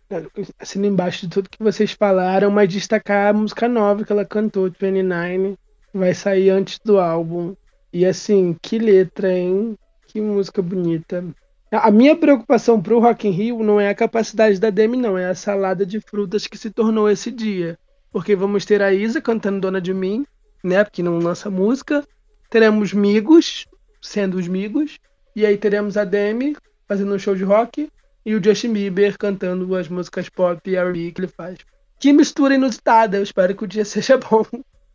[0.59, 4.69] assim, embaixo de tudo que vocês falaram, mas destacar a música nova que ela cantou,
[4.69, 5.57] 29,
[5.91, 7.55] vai sair antes do álbum.
[7.91, 9.75] E assim, que letra, hein?
[10.05, 11.25] Que música bonita.
[11.71, 15.25] A minha preocupação pro Rock in Rio não é a capacidade da Demi, não, é
[15.25, 17.75] a salada de frutas que se tornou esse dia.
[18.11, 20.27] Porque vamos ter a Isa cantando Dona de Mim,
[20.63, 20.83] né?
[20.83, 22.07] Porque não lança música.
[22.51, 23.65] Teremos Migos,
[23.99, 24.99] sendo os Migos.
[25.35, 26.55] E aí teremos a Demi
[26.87, 27.89] fazendo um show de rock.
[28.25, 31.59] E o Justin Bieber cantando as músicas pop e R&B que ele faz.
[31.99, 33.17] Que mistura inusitada.
[33.17, 34.45] Eu espero que o dia seja bom.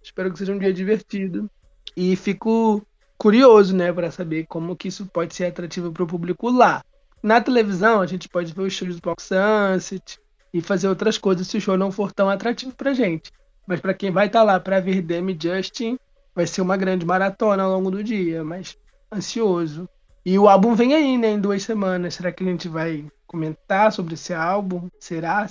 [0.03, 1.49] Espero que seja um dia divertido.
[1.97, 2.85] E fico
[3.19, 6.83] curioso, né, para saber como que isso pode ser atrativo para o público lá.
[7.23, 10.19] Na televisão, a gente pode ver os shows do Box Sunset
[10.55, 13.31] e fazer outras coisas se o show não for tão atrativo pra gente.
[13.67, 15.99] Mas para quem vai estar tá lá para ver Demi Justin,
[16.35, 18.77] vai ser uma grande maratona ao longo do dia, mas
[19.13, 19.89] ansioso.
[20.25, 22.15] E o álbum vem aí, né, em duas semanas.
[22.15, 24.89] Será que a gente vai comentar sobre esse álbum?
[24.99, 25.47] Será?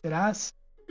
[0.00, 0.32] Será?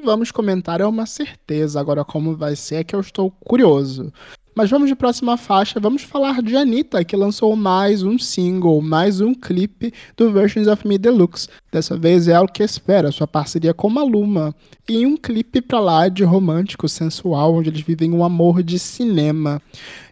[0.04, 1.80] Vamos comentar, é uma certeza.
[1.80, 4.12] Agora, como vai ser, é que eu estou curioso.
[4.56, 9.22] Mas vamos de próxima faixa, vamos falar de Anitta, que lançou mais um single, mais
[9.22, 11.48] um clipe do Versions of Me Deluxe.
[11.72, 14.54] Dessa vez é o que espera, sua parceria com Maluma.
[14.90, 19.62] E um clipe pra lá de romântico, sensual, onde eles vivem um amor de cinema.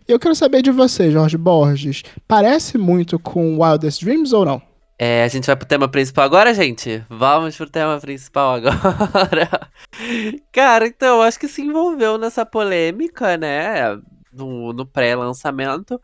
[0.08, 2.02] Eu quero saber de você, Jorge Borges.
[2.26, 4.62] Parece muito com Wildest Dreams ou não?
[4.98, 7.04] É, a gente vai pro tema principal agora, gente?
[7.10, 9.70] Vamos pro tema principal agora.
[10.54, 14.00] Cara, então, acho que se envolveu nessa polêmica, né?
[14.32, 16.00] No, no pré-lançamento.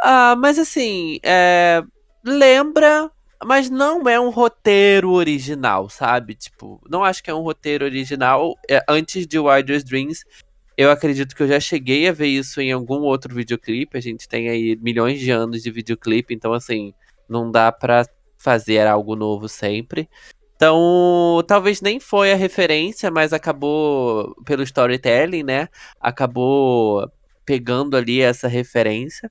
[0.00, 1.82] Ah, mas assim, é,
[2.24, 3.10] lembra,
[3.44, 6.36] mas não é um roteiro original, sabe?
[6.36, 8.54] Tipo, não acho que é um roteiro original.
[8.70, 10.24] É, antes de Wildest Dreams,
[10.76, 13.98] eu acredito que eu já cheguei a ver isso em algum outro videoclipe.
[13.98, 16.94] A gente tem aí milhões de anos de videoclipe, então assim,
[17.28, 18.04] não dá pra
[18.38, 20.08] fazer algo novo sempre.
[20.56, 25.68] Então, talvez nem foi a referência, mas acabou, pelo storytelling, né?
[25.98, 27.10] Acabou
[27.46, 29.30] pegando ali essa referência.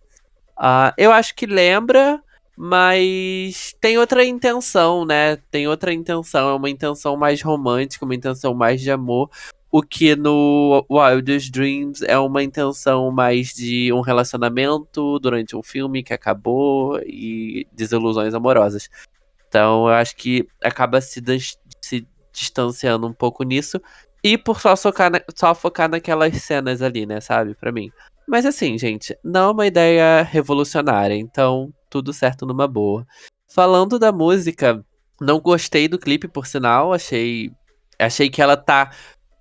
[0.58, 2.22] Uh, eu acho que lembra,
[2.58, 5.38] mas tem outra intenção, né?
[5.52, 9.30] Tem outra intenção, é uma intenção mais romântica, uma intenção mais de amor.
[9.72, 16.02] O que no Wildest Dreams é uma intenção mais de um relacionamento durante um filme
[16.02, 18.90] que acabou e desilusões amorosas.
[19.48, 21.22] Então eu acho que acaba se,
[21.82, 23.80] se distanciando um pouco nisso.
[24.24, 27.56] E por só focar, na, só focar naquelas cenas ali, né, sabe?
[27.56, 27.92] Pra mim.
[28.28, 33.06] Mas assim, gente, não é uma ideia revolucionária, então tudo certo numa boa.
[33.48, 34.84] Falando da música,
[35.20, 37.52] não gostei do clipe, por sinal, achei
[37.98, 38.92] achei que ela tá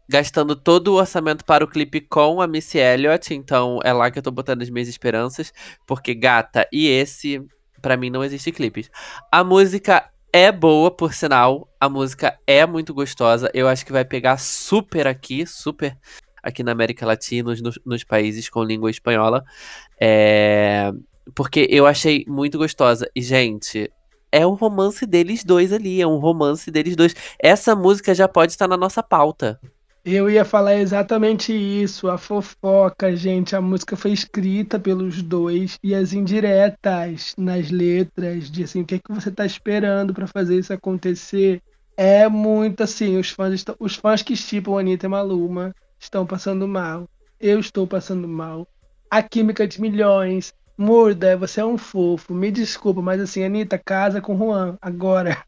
[0.08, 4.18] gastando todo o orçamento para o clipe com a Missy Elliott, então é lá que
[4.18, 5.52] eu tô botando as minhas esperanças,
[5.86, 7.42] porque gata, e esse,
[7.82, 8.90] para mim não existe clipes.
[9.30, 14.04] A música é boa, por sinal, a música é muito gostosa, eu acho que vai
[14.04, 15.96] pegar super aqui, super
[16.42, 19.44] aqui na América Latina, nos, nos países com língua espanhola,
[20.00, 20.90] é...
[21.34, 23.10] porque eu achei muito gostosa.
[23.14, 23.90] E, gente,
[24.32, 27.14] é o romance deles dois ali, é um romance deles dois.
[27.38, 29.60] Essa música já pode estar na nossa pauta.
[30.04, 33.54] Eu ia falar exatamente isso, a fofoca, gente.
[33.54, 38.94] A música foi escrita pelos dois e as indiretas nas letras de assim, o que,
[38.94, 41.62] é que você tá esperando para fazer isso acontecer
[41.96, 43.18] é muito assim.
[43.18, 47.08] Os fãs, estão, os fãs que estipam Anitta e Maluma estão passando mal.
[47.40, 48.66] Eu estou passando mal.
[49.11, 50.54] A química de milhões.
[50.76, 52.32] Murda, você é um fofo.
[52.32, 55.44] Me desculpa, mas assim, Anitta, casa com Juan agora.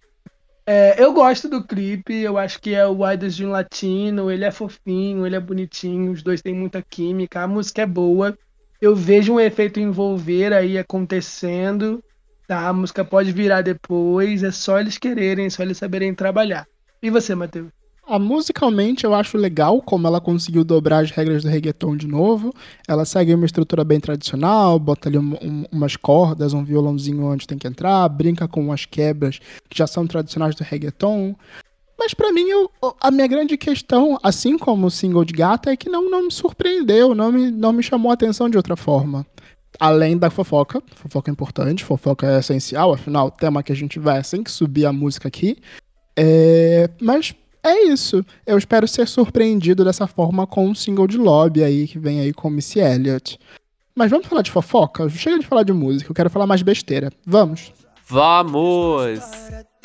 [0.73, 4.45] É, eu gosto do clipe, eu acho que é o Wides de um latino, ele
[4.45, 8.39] é fofinho, ele é bonitinho, os dois têm muita química, a música é boa.
[8.81, 12.01] Eu vejo um efeito envolver aí acontecendo,
[12.47, 12.69] tá?
[12.69, 16.65] A música pode virar depois, é só eles quererem, é só eles saberem trabalhar.
[17.03, 17.80] E você, Matheus?
[18.13, 22.53] Ah, musicalmente eu acho legal como ela conseguiu dobrar as regras do reggaeton de novo.
[22.89, 27.47] Ela segue uma estrutura bem tradicional, bota ali um, um, umas cordas, um violãozinho onde
[27.47, 31.37] tem que entrar, brinca com umas quebras que já são tradicionais do reggaeton.
[31.97, 32.69] Mas para mim, eu,
[33.01, 36.33] a minha grande questão, assim como o single de gata, é que não, não me
[36.33, 39.25] surpreendeu, não me, não me chamou a atenção de outra forma.
[39.79, 44.01] Além da fofoca, fofoca é importante, fofoca é essencial, afinal, o tema que a gente
[44.01, 45.59] vai assim que subir a música aqui.
[46.17, 48.25] É, mas é isso.
[48.47, 52.33] Eu espero ser surpreendido dessa forma com um single de lobby aí que vem aí
[52.33, 53.39] com Missy Elliott.
[53.95, 55.09] Mas vamos falar de fofoca?
[55.09, 57.11] Chega de falar de música, eu quero falar mais besteira.
[57.27, 57.73] Vamos!
[58.07, 59.21] Vamos!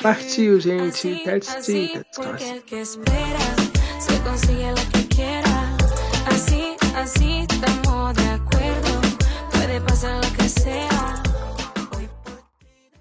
[0.02, 1.22] Partiu, gente.
[1.24, 1.92] Let's see.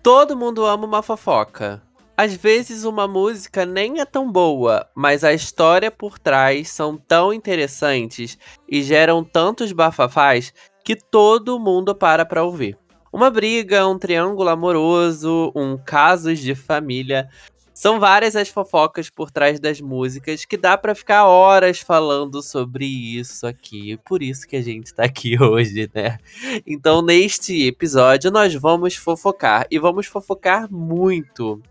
[0.02, 1.82] Todo mundo ama uma fofoca.
[2.18, 7.34] Às vezes uma música nem é tão boa, mas a história por trás são tão
[7.34, 8.38] interessantes
[8.70, 12.78] e geram tantos bafafás que todo mundo para pra ouvir.
[13.12, 17.28] Uma briga, um triângulo amoroso, um casos de família.
[17.74, 22.86] São várias as fofocas por trás das músicas que dá para ficar horas falando sobre
[22.86, 23.98] isso aqui.
[24.06, 26.18] Por isso que a gente tá aqui hoje, né?
[26.66, 31.62] Então, neste episódio, nós vamos fofocar e vamos fofocar muito.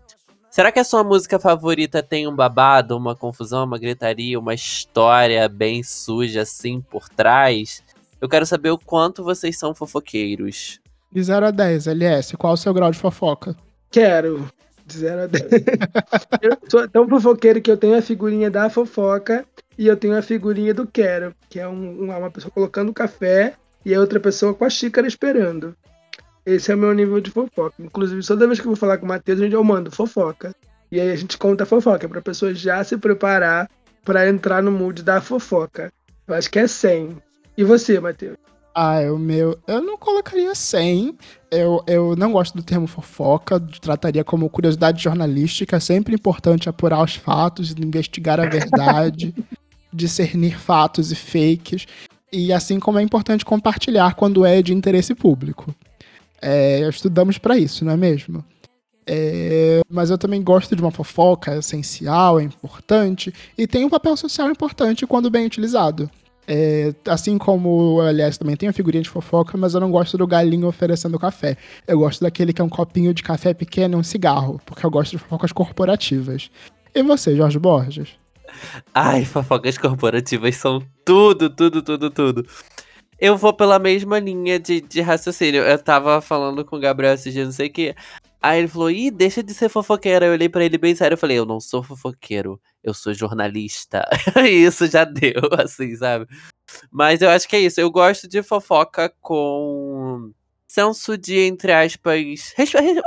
[0.55, 5.49] Será que a sua música favorita tem um babado, uma confusão, uma gritaria, uma história
[5.49, 7.83] bem suja assim por trás?
[8.21, 10.79] Eu quero saber o quanto vocês são fofoqueiros.
[11.11, 13.53] De 0 a 10, LS, qual o seu grau de fofoca?
[13.91, 14.49] Quero.
[14.85, 15.43] De 0 a 10.
[16.41, 19.45] eu sou tão fofoqueiro que eu tenho a figurinha da fofoca
[19.77, 23.93] e eu tenho a figurinha do quero, que é um, uma pessoa colocando café e
[23.93, 25.75] a outra pessoa com a xícara esperando.
[26.45, 27.75] Esse é o meu nível de fofoca.
[27.79, 30.53] Inclusive, toda vez que eu vou falar com o Matheus, eu mando fofoca.
[30.91, 33.69] E aí a gente conta a fofoca, pra pessoa já se preparar
[34.03, 35.91] para entrar no mood da fofoca.
[36.27, 37.17] Eu acho que é 100.
[37.57, 38.37] E você, Matheus?
[38.73, 39.57] Ah, o meu.
[39.65, 41.17] Eu não colocaria 100.
[41.49, 43.59] Eu, eu não gosto do termo fofoca.
[43.59, 45.77] Trataria como curiosidade jornalística.
[45.77, 49.33] É sempre importante apurar os fatos, investigar a verdade,
[49.91, 51.87] discernir fatos e fakes.
[52.31, 55.73] E assim como é importante compartilhar quando é de interesse público.
[56.41, 58.43] É, estudamos para isso, não é mesmo?
[59.07, 63.89] É, mas eu também gosto de uma fofoca é essencial, é importante e tem um
[63.89, 66.09] papel social importante quando bem utilizado.
[66.47, 70.27] É, assim como, aliás, também tem a figurinha de fofoca, mas eu não gosto do
[70.27, 71.57] galinho oferecendo café.
[71.87, 74.91] Eu gosto daquele que é um copinho de café pequeno e um cigarro, porque eu
[74.91, 76.51] gosto de fofocas corporativas.
[76.93, 78.09] E você, Jorge Borges?
[78.93, 82.45] Ai, fofocas corporativas são tudo, tudo, tudo, tudo.
[83.19, 85.63] Eu vou pela mesma linha de, de raciocínio.
[85.63, 87.95] Eu tava falando com o Gabriel esses dias, não sei o que.
[88.41, 90.25] Aí ele falou, ih, deixa de ser fofoqueiro.
[90.25, 94.07] Eu olhei pra ele bem sério e falei, eu não sou fofoqueiro, eu sou jornalista.
[94.47, 96.27] isso já deu, assim, sabe?
[96.91, 97.79] Mas eu acho que é isso.
[97.81, 100.31] Eu gosto de fofoca com
[100.67, 102.53] senso de, entre aspas,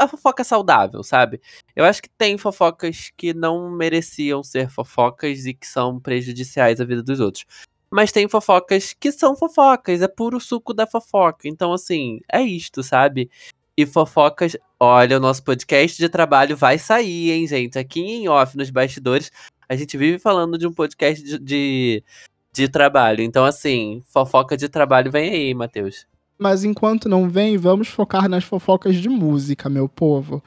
[0.01, 1.41] a fofoca saudável, sabe?
[1.77, 6.85] Eu acho que tem fofocas que não mereciam ser fofocas e que são prejudiciais à
[6.85, 7.45] vida dos outros.
[7.91, 11.49] Mas tem fofocas que são fofocas, é puro suco da fofoca.
[11.49, 13.31] Então, assim, é isto, sabe?
[13.77, 14.57] E fofocas.
[14.79, 17.79] Olha, o nosso podcast de trabalho vai sair, hein, gente?
[17.79, 19.33] Aqui em off, nos bastidores,
[19.69, 22.05] a gente vive falando de um podcast de, de,
[22.53, 23.23] de trabalho.
[23.23, 26.07] Então, assim, fofoca de trabalho vem aí, Matheus.
[26.39, 30.43] Mas enquanto não vem, vamos focar nas fofocas de música, meu povo.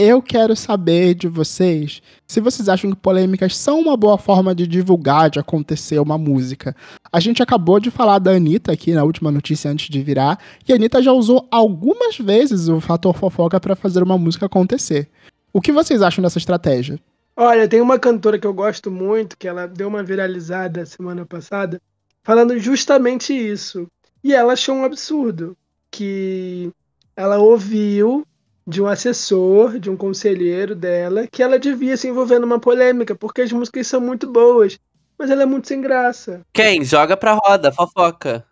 [0.00, 4.64] Eu quero saber de vocês se vocês acham que polêmicas são uma boa forma de
[4.64, 6.72] divulgar, de acontecer uma música.
[7.10, 10.38] A gente acabou de falar da Anitta aqui na última notícia antes de virar,
[10.68, 15.10] e a Anitta já usou algumas vezes o fator fofoca para fazer uma música acontecer.
[15.52, 17.00] O que vocês acham dessa estratégia?
[17.36, 21.82] Olha, tem uma cantora que eu gosto muito, que ela deu uma viralizada semana passada,
[22.22, 23.88] falando justamente isso.
[24.22, 25.56] E ela achou um absurdo
[25.90, 26.70] que
[27.16, 28.24] ela ouviu
[28.68, 33.40] de um assessor, de um conselheiro dela, que ela devia se envolver numa polêmica, porque
[33.40, 34.78] as músicas são muito boas,
[35.18, 36.42] mas ela é muito sem graça.
[36.52, 36.84] Quem?
[36.84, 38.44] Joga pra roda, fofoca.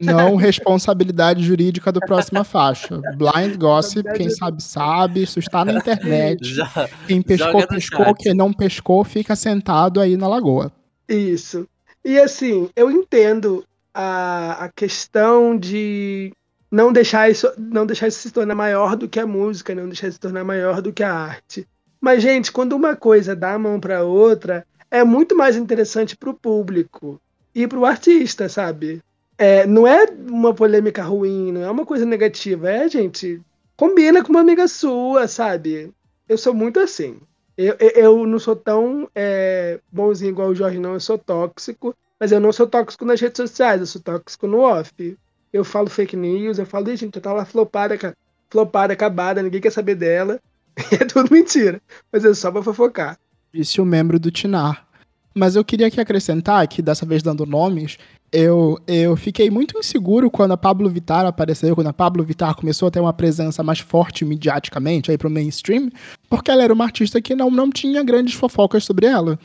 [0.00, 2.98] Não responsabilidade jurídica do próxima faixa.
[3.14, 6.38] Blind gossip, quem sabe sabe, isso está na internet.
[6.48, 10.72] Já, quem pescou, pescou, quem não pescou, fica sentado aí na lagoa.
[11.06, 11.68] Isso.
[12.02, 13.62] E assim, eu entendo
[13.92, 16.32] a, a questão de
[16.70, 20.08] não deixar isso não deixar isso se tornar maior do que a música, não deixar
[20.08, 21.66] isso se tornar maior do que a arte.
[22.00, 26.30] Mas gente, quando uma coisa dá a mão para outra, é muito mais interessante para
[26.30, 27.20] o público
[27.54, 29.02] e para o artista, sabe?
[29.36, 33.40] É, não é uma polêmica ruim, não é uma coisa negativa, é gente
[33.76, 35.92] combina com uma amiga sua, sabe?
[36.28, 37.18] Eu sou muito assim.
[37.56, 40.94] Eu, eu não sou tão é, bonzinho igual o Jorge, não.
[40.94, 44.60] Eu sou tóxico, mas eu não sou tóxico nas redes sociais, eu sou tóxico no
[44.60, 45.16] off
[45.52, 48.14] eu falo fake news, eu falo, gente, tá lá flopada,
[48.50, 50.40] flopada, acabada, ninguém quer saber dela.
[50.92, 51.80] é tudo mentira.
[52.12, 53.18] Mas é só pra fofocar.
[53.52, 54.86] Disse o membro do Tinar.
[55.34, 57.96] Mas eu queria aqui acrescentar, que dessa vez dando nomes,
[58.32, 62.88] eu, eu fiquei muito inseguro quando a Pablo Vittar apareceu, quando a Pablo Vittar começou
[62.88, 65.90] a ter uma presença mais forte mediaticamente aí pro mainstream,
[66.28, 69.38] porque ela era uma artista que não, não tinha grandes fofocas sobre ela.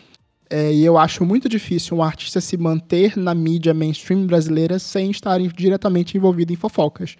[0.50, 5.10] É, e eu acho muito difícil um artista se manter na mídia mainstream brasileira sem
[5.10, 7.16] estar diretamente envolvido em fofocas.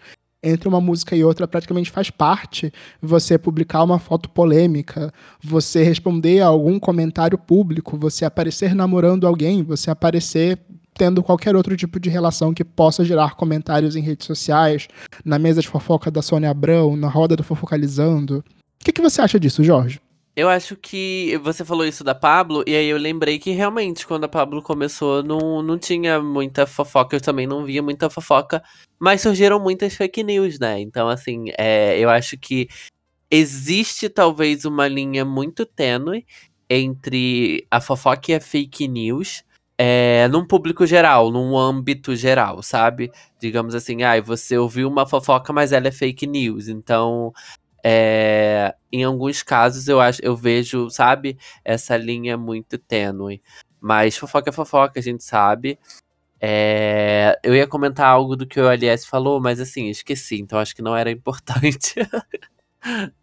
[0.46, 2.72] Entre uma música e outra, praticamente faz parte
[3.02, 5.12] você publicar uma foto polêmica,
[5.42, 10.60] você responder a algum comentário público, você aparecer namorando alguém, você aparecer
[10.94, 14.88] tendo qualquer outro tipo de relação que possa gerar comentários em redes sociais,
[15.26, 18.44] na mesa de fofoca da Sônia Abrão, na roda do Fofocalizando.
[18.82, 20.00] O que, que você acha disso, Jorge?
[20.36, 24.24] Eu acho que você falou isso da Pablo, e aí eu lembrei que realmente, quando
[24.24, 28.64] a Pablo começou, não, não tinha muita fofoca, eu também não via muita fofoca,
[29.00, 30.80] mas surgiram muitas fake news, né?
[30.80, 32.68] Então, assim, é, eu acho que
[33.32, 36.26] existe talvez uma linha muito tênue
[36.70, 39.44] entre a fofoca e a fake news.
[39.78, 43.12] É, num público geral, num âmbito geral, sabe?
[43.40, 46.68] Digamos assim, ah, você ouviu uma fofoca, mas ela é fake news.
[46.68, 47.34] Então,
[47.84, 53.42] é, em alguns casos eu acho, eu vejo, sabe, essa linha muito tênue.
[53.82, 55.78] Mas fofoca é fofoca, a gente sabe.
[56.40, 60.76] É, eu ia comentar algo do que o Aliás falou, mas assim, esqueci, então acho
[60.76, 61.96] que não era importante.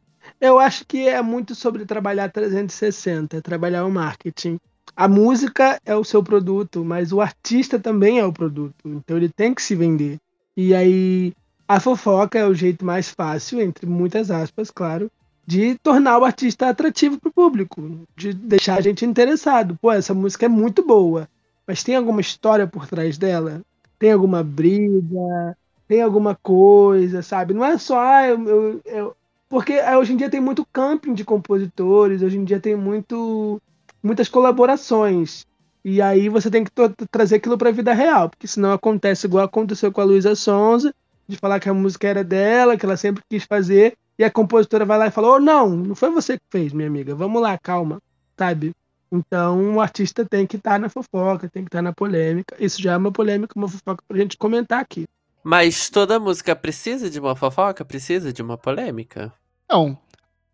[0.40, 4.58] eu acho que é muito sobre trabalhar 360, trabalhar o marketing.
[4.94, 9.28] A música é o seu produto, mas o artista também é o produto, então ele
[9.28, 10.18] tem que se vender.
[10.56, 11.32] E aí
[11.70, 15.08] a fofoca é o jeito mais fácil, entre muitas aspas, claro,
[15.46, 19.78] de tornar o artista atrativo para o público, de deixar a gente interessado.
[19.80, 21.28] Pô, essa música é muito boa,
[21.64, 23.62] mas tem alguma história por trás dela?
[24.00, 25.56] Tem alguma briga?
[25.86, 27.54] Tem alguma coisa, sabe?
[27.54, 29.16] Não é só, ah, eu, eu, eu...
[29.48, 33.62] porque é, hoje em dia tem muito camping de compositores, hoje em dia tem muito
[34.02, 35.46] muitas colaborações.
[35.84, 36.72] E aí você tem que
[37.12, 40.92] trazer aquilo para a vida real, porque senão acontece igual aconteceu com a Luísa Sonza,
[41.30, 44.84] de falar que a música era dela, que ela sempre quis fazer, e a compositora
[44.84, 47.14] vai lá e fala: "Oh, não, não foi você que fez, minha amiga.
[47.14, 47.98] Vamos lá, calma",
[48.38, 48.72] sabe?
[49.12, 52.54] Então, o artista tem que estar tá na fofoca, tem que estar tá na polêmica.
[52.60, 55.04] Isso já é uma polêmica, uma fofoca pra gente comentar aqui.
[55.42, 57.84] Mas toda música precisa de uma fofoca?
[57.84, 59.32] Precisa de uma polêmica?
[59.68, 59.98] Não,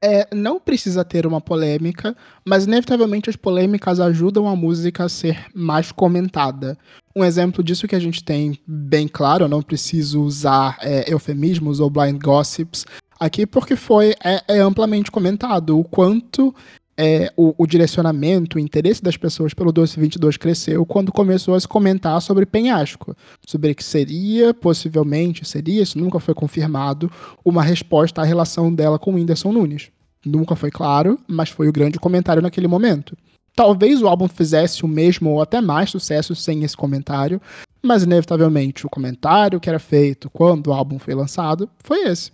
[0.02, 2.16] é, não precisa ter uma polêmica,
[2.46, 6.78] mas inevitavelmente as polêmicas ajudam a música a ser mais comentada.
[7.16, 11.80] Um exemplo disso que a gente tem bem claro, eu não preciso usar é, eufemismos
[11.80, 12.84] ou blind gossips
[13.18, 16.54] aqui, porque foi é, é amplamente comentado o quanto
[16.94, 21.60] é, o, o, direcionamento, o interesse das pessoas pelo Doce 22 cresceu quando começou a
[21.60, 27.10] se comentar sobre Penhasco, sobre que seria, possivelmente, seria, isso nunca foi confirmado,
[27.42, 29.90] uma resposta à relação dela com Whindersson Nunes.
[30.22, 33.16] Nunca foi claro, mas foi o grande comentário naquele momento.
[33.56, 37.40] Talvez o álbum fizesse o mesmo ou até mais sucesso sem esse comentário,
[37.82, 42.30] mas inevitavelmente o comentário que era feito quando o álbum foi lançado foi esse.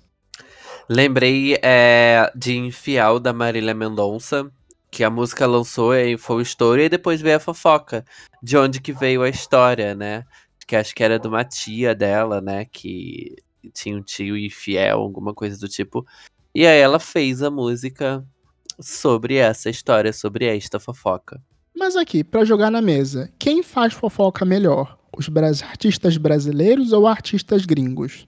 [0.89, 4.51] Lembrei é, de Infiel da Marília Mendonça,
[4.91, 8.05] que a música lançou e foi o estouro, e depois veio a fofoca,
[8.43, 10.25] de onde que veio a história, né?
[10.67, 12.65] Que acho que era de uma tia dela, né?
[12.65, 13.37] Que
[13.73, 16.05] tinha um tio infiel, alguma coisa do tipo.
[16.55, 18.27] E aí ela fez a música
[18.83, 21.41] sobre essa história, sobre esta fofoca.
[21.75, 24.99] Mas aqui, para jogar na mesa, quem faz fofoca melhor?
[25.17, 25.29] Os
[25.63, 28.27] artistas brasileiros ou artistas gringos?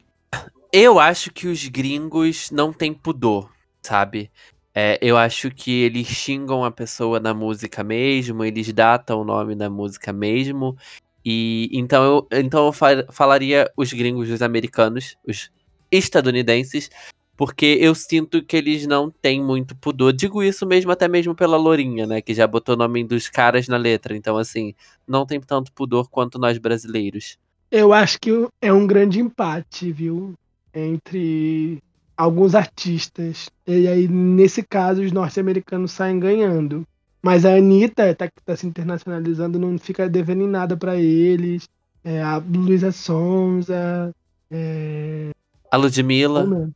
[0.73, 3.51] Eu acho que os gringos não têm pudor,
[3.81, 4.31] sabe?
[4.75, 9.55] É, eu acho que eles xingam a pessoa na música mesmo, eles datam o nome
[9.55, 10.77] da música mesmo.
[11.25, 12.73] E então eu, então eu
[13.13, 15.49] falaria os gringos, os americanos, os
[15.93, 16.91] estadunidenses,
[17.37, 20.13] porque eu sinto que eles não têm muito pudor.
[20.13, 22.21] Digo isso mesmo até mesmo pela Lourinha, né?
[22.21, 24.17] Que já botou o nome dos caras na letra.
[24.17, 24.75] Então, assim,
[25.07, 27.37] não tem tanto pudor quanto nós brasileiros.
[27.71, 28.31] Eu acho que
[28.61, 30.35] é um grande empate, viu?
[30.73, 31.83] Entre
[32.17, 33.51] alguns artistas.
[33.67, 36.87] E aí, nesse caso, os norte-americanos saem ganhando.
[37.21, 41.69] Mas a Anitta, tá, que tá se internacionalizando, não fica devendo em nada para eles.
[42.05, 44.15] É, a Luísa Sonza.
[44.51, 45.31] É...
[45.71, 46.71] A Ludmilla.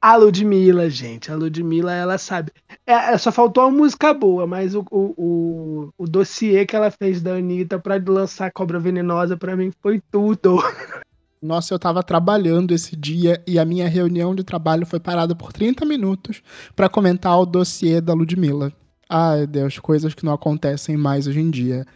[0.00, 2.52] A Ludmilla, gente, a Ludmilla, ela sabe.
[2.86, 6.90] É, é, só faltou uma música boa, mas o, o, o, o dossiê que ela
[6.90, 10.58] fez da Anitta pra lançar Cobra Venenosa, pra mim, foi tudo.
[11.42, 15.52] Nossa, eu tava trabalhando esse dia e a minha reunião de trabalho foi parada por
[15.52, 16.42] 30 minutos
[16.76, 18.70] para comentar o dossiê da Ludmilla.
[19.08, 21.86] Ai, Deus, coisas que não acontecem mais hoje em dia.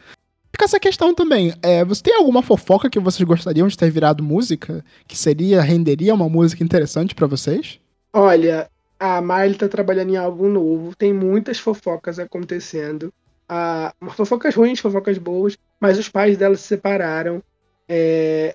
[0.51, 1.53] Fica essa questão também.
[1.63, 4.85] É, você tem alguma fofoca que vocês gostariam de ter virado música?
[5.07, 7.81] Que seria, renderia uma música interessante para vocês?
[8.17, 13.13] Olha, a Miley tá trabalhando em álbum novo, tem muitas fofocas acontecendo.
[13.49, 17.43] Ah, fofocas ruins, fofocas boas, mas os pais dela se separaram.
[17.89, 18.55] É,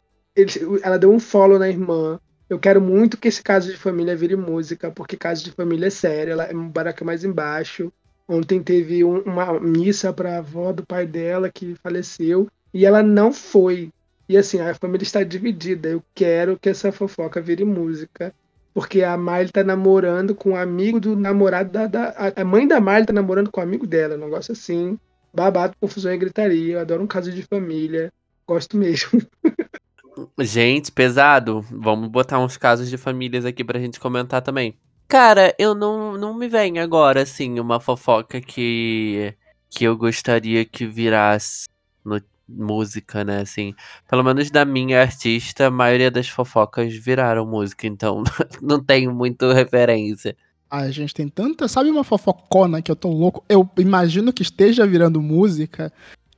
[0.81, 2.19] ela deu um follow na irmã.
[2.49, 5.89] Eu quero muito que esse caso de família vire música, porque caso de família é
[5.91, 7.91] sério, ela é um baraca mais embaixo.
[8.29, 13.03] Ontem teve um, uma missa para a avó do pai dela que faleceu e ela
[13.03, 13.91] não foi.
[14.27, 15.89] E assim, a família está dividida.
[15.89, 18.33] Eu quero que essa fofoca vire música
[18.79, 22.13] porque a Miley tá namorando com um amigo do namorado da, da.
[22.33, 24.15] a mãe da Miley tá namorando com um amigo dela.
[24.15, 24.97] Um negócio assim.
[25.33, 26.75] Babado, confusão e gritaria.
[26.75, 28.09] Eu adoro um caso de família.
[28.47, 29.21] Gosto mesmo.
[30.39, 31.59] Gente, pesado.
[31.69, 34.73] Vamos botar uns casos de famílias aqui pra gente comentar também.
[35.09, 39.33] Cara, eu não, não me vem agora, assim, uma fofoca que,
[39.69, 41.67] que eu gostaria que virasse
[42.05, 43.41] no, música, né?
[43.41, 43.73] Assim,
[44.09, 48.23] pelo menos da minha artista, a maioria das fofocas viraram música, então
[48.61, 50.35] não tenho muito referência.
[50.69, 51.67] a gente tem tanta.
[51.67, 53.43] Sabe uma fofocona que eu tô louco?
[53.47, 55.91] Eu imagino que esteja virando música.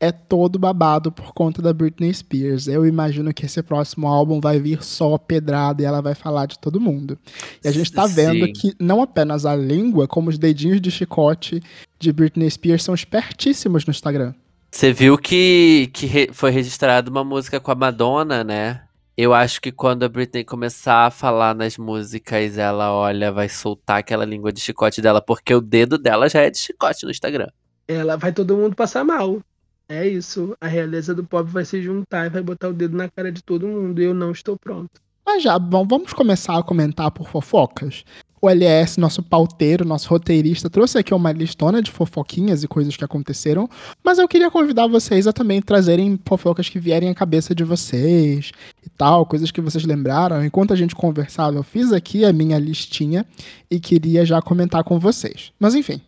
[0.04, 2.68] É todo babado por conta da Britney Spears.
[2.68, 6.58] Eu imagino que esse próximo álbum vai vir só pedrada e ela vai falar de
[6.58, 7.20] todo mundo.
[7.64, 8.52] E a gente tá vendo Sim.
[8.52, 11.62] que não apenas a língua, como os dedinhos de chicote
[12.00, 14.34] de Britney Spears são espertíssimos no Instagram.
[14.74, 18.84] Você viu que, que re foi registrada uma música com a Madonna, né?
[19.18, 24.00] Eu acho que quando a Britney começar a falar nas músicas, ela, olha, vai soltar
[24.00, 27.48] aquela língua de chicote dela, porque o dedo dela já é de chicote no Instagram.
[27.88, 29.42] Ela vai todo mundo passar mal.
[29.90, 30.56] É isso.
[30.62, 33.44] A realeza do pop vai se juntar e vai botar o dedo na cara de
[33.44, 34.02] todo mundo.
[34.02, 35.02] E eu não estou pronto.
[35.26, 38.06] Mas já, bom, vamos começar a comentar por fofocas.
[38.42, 43.04] O LS, nosso pauteiro, nosso roteirista, trouxe aqui uma listona de fofoquinhas e coisas que
[43.04, 43.70] aconteceram,
[44.04, 48.52] mas eu queria convidar vocês a também trazerem fofocas que vierem à cabeça de vocês
[48.84, 50.44] e tal, coisas que vocês lembraram.
[50.44, 53.26] Enquanto a gente conversava, eu fiz aqui a minha listinha
[53.70, 55.52] e queria já comentar com vocês.
[55.60, 56.02] Mas enfim,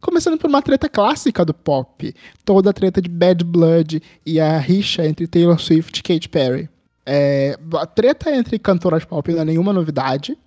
[0.00, 4.56] Começando por uma treta clássica do pop, toda a treta de Bad Blood e a
[4.56, 6.70] rixa entre Taylor Swift e Katy Perry.
[7.04, 10.38] É, a treta entre cantoras pop não é nenhuma novidade.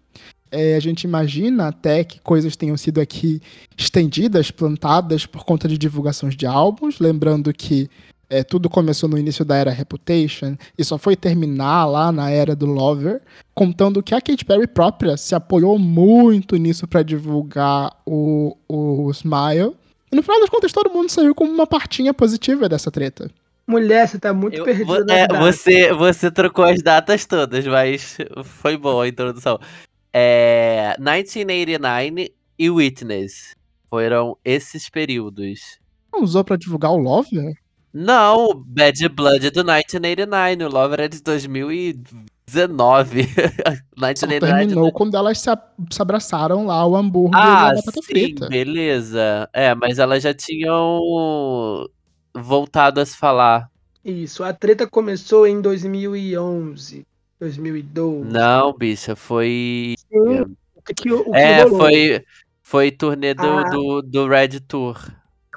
[0.55, 3.41] É, a gente imagina até que coisas tenham sido aqui
[3.75, 6.99] estendidas, plantadas por conta de divulgações de álbuns.
[6.99, 7.89] Lembrando que
[8.29, 12.55] é, tudo começou no início da era Reputation e só foi terminar lá na era
[12.55, 13.19] do Lover,
[13.55, 19.75] contando que a Katy Perry própria se apoiou muito nisso para divulgar o, o Smile.
[20.11, 23.27] E no final das contas, todo mundo saiu com uma partinha positiva dessa treta.
[23.65, 25.13] Mulher, você tá muito eu, perdida.
[25.13, 29.59] É, você, você trocou as datas todas, mas foi boa a introdução.
[30.13, 33.55] É, 1989 e Witness
[33.89, 35.79] foram esses períodos.
[36.11, 37.55] Não usou pra divulgar o Lover?
[37.93, 43.27] Não, Bad Blood é do 1989, o Lover é de 2019.
[44.39, 45.49] terminou quando elas se,
[45.91, 48.49] se, abraçaram lá, o hambúrguer ah, e a batata sim, frita.
[48.49, 49.47] beleza.
[49.53, 50.99] É, mas elas já tinham
[52.35, 53.69] voltado a se falar.
[54.03, 57.05] Isso, a treta começou em 2011,
[57.43, 58.29] 2012.
[58.29, 59.95] Não, bicha, foi...
[59.97, 60.41] Sim,
[60.75, 62.23] o que, o que é, foi,
[62.61, 63.63] foi turnê do, ah.
[63.69, 64.97] do, do Red Tour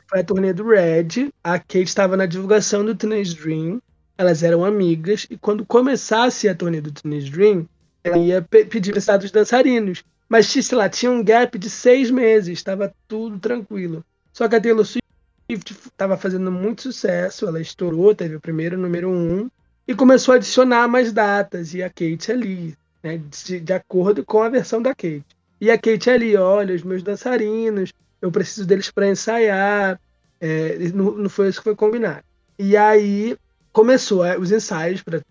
[0.09, 1.31] foi a turnê do Red.
[1.43, 3.81] A Kate estava na divulgação do Teenage Dream.
[4.17, 5.27] Elas eram amigas.
[5.29, 7.69] E quando começasse a turnê do Teenage Dream,
[8.03, 10.05] ela ia pe pedir emprestado dos dançarinos.
[10.29, 12.59] Mas, sei lá, tinha um gap de seis meses.
[12.59, 14.05] Estava tudo tranquilo.
[14.33, 17.47] Só que a Taylor Swift estava fazendo muito sucesso.
[17.47, 19.49] Ela estourou, teve o primeiro número um.
[19.87, 21.75] E começou a adicionar mais datas.
[21.75, 25.25] E a Kate ali, né, de, de acordo com a versão da Kate.
[25.61, 30.01] E a Kate ali, olha, os meus dançarinos eu preciso deles para ensaiar.
[30.41, 32.25] É, não, não, foi isso que foi combinado.
[32.59, 33.37] E aí
[33.73, 35.23] começou é, os ensaios para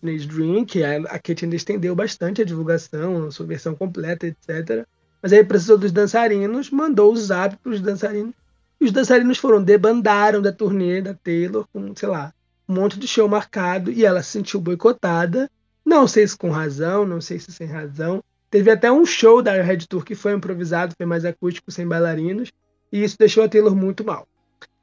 [0.00, 4.26] Teenage Dream, que a, a Kate ainda estendeu bastante a divulgação, a sua versão completa,
[4.26, 4.86] etc.
[5.22, 8.34] Mas aí precisou dos dançarinos, mandou o zap para os dançarinos.
[8.80, 12.32] E os dançarinos foram, debandaram da turnê da Taylor com, sei lá,
[12.68, 15.50] um monte de show marcado e ela se sentiu boicotada.
[15.84, 18.22] Não sei se com razão, não sei se sem razão.
[18.50, 22.50] Teve até um show da Red Tour que foi improvisado, foi mais acústico, sem bailarinos,
[22.92, 24.26] e isso deixou a Taylor muito mal.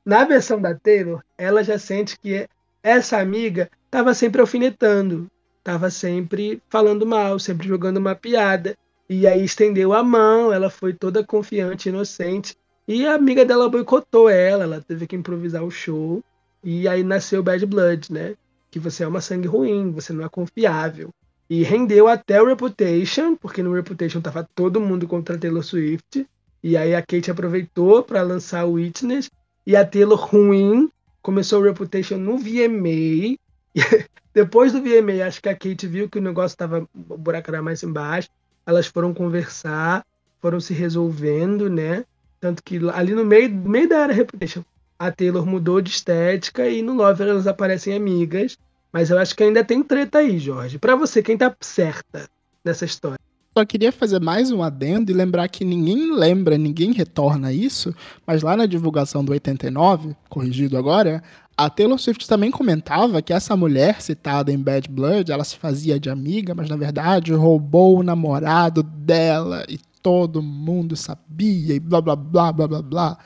[0.06, 2.48] Na versão da Taylor, ela já sente que
[2.84, 5.28] essa amiga estava sempre alfinetando,
[5.58, 8.76] estava sempre falando mal, sempre jogando uma piada,
[9.10, 12.56] e aí estendeu a mão, ela foi toda confiante, inocente,
[12.88, 16.24] e a amiga dela boicotou ela, ela teve que improvisar o show,
[16.66, 18.34] e aí nasceu Bad Blood, né?
[18.72, 21.14] Que você é uma sangue ruim, você não é confiável.
[21.48, 26.28] E rendeu até o Reputation, porque no Reputation tava todo mundo contra a Taylor Swift.
[26.64, 29.30] E aí a Kate aproveitou para lançar o Witness.
[29.64, 30.90] E a Taylor ruim
[31.22, 33.38] começou o Reputation no VMA.
[34.34, 36.90] Depois do VMA, acho que a Kate viu que o negócio tava.
[37.08, 38.30] O buraco era mais embaixo.
[38.66, 40.04] Elas foram conversar,
[40.42, 42.04] foram se resolvendo, né?
[42.40, 44.66] Tanto que ali no meio, meio da era Reputation,
[44.98, 48.58] a Taylor mudou de estética e no Lover elas aparecem amigas.
[48.92, 50.80] Mas eu acho que ainda tem treta aí, Jorge.
[50.80, 52.30] Para você, quem tá certa
[52.64, 53.20] nessa história?
[53.58, 57.96] Só queria fazer mais um adendo e lembrar que ninguém lembra, ninguém retorna isso,
[58.28, 61.24] mas lá na divulgação do 89, corrigido agora,
[61.58, 65.98] a Taylor Swift também comentava que essa mulher citada em Bad Blood, ela se fazia
[65.98, 72.02] de amiga, mas na verdade roubou o namorado dela e todo mundo sabia e blá
[72.02, 73.18] blá blá blá blá blá.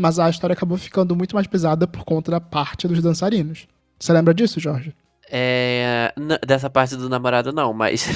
[0.00, 3.68] Mas a história acabou ficando muito mais pesada por conta da parte dos dançarinos.
[3.98, 4.94] Você lembra disso, Jorge?
[5.30, 6.12] É,
[6.44, 8.06] dessa parte do namorado, não, mas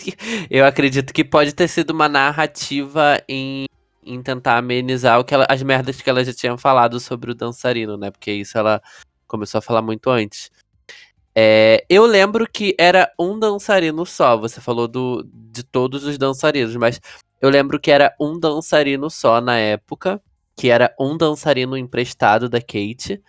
[0.50, 3.66] eu acredito que pode ter sido uma narrativa em,
[4.02, 7.34] em tentar amenizar o que ela, as merdas que ela já tinha falado sobre o
[7.34, 8.10] dançarino, né?
[8.10, 8.82] Porque isso ela
[9.28, 10.50] começou a falar muito antes.
[11.36, 14.36] É, eu lembro que era um dançarino só.
[14.36, 17.00] Você falou do, de todos os dançarinos, mas
[17.40, 20.20] eu lembro que era um dançarino só na época,
[20.56, 23.22] que era um dançarino emprestado da Kate.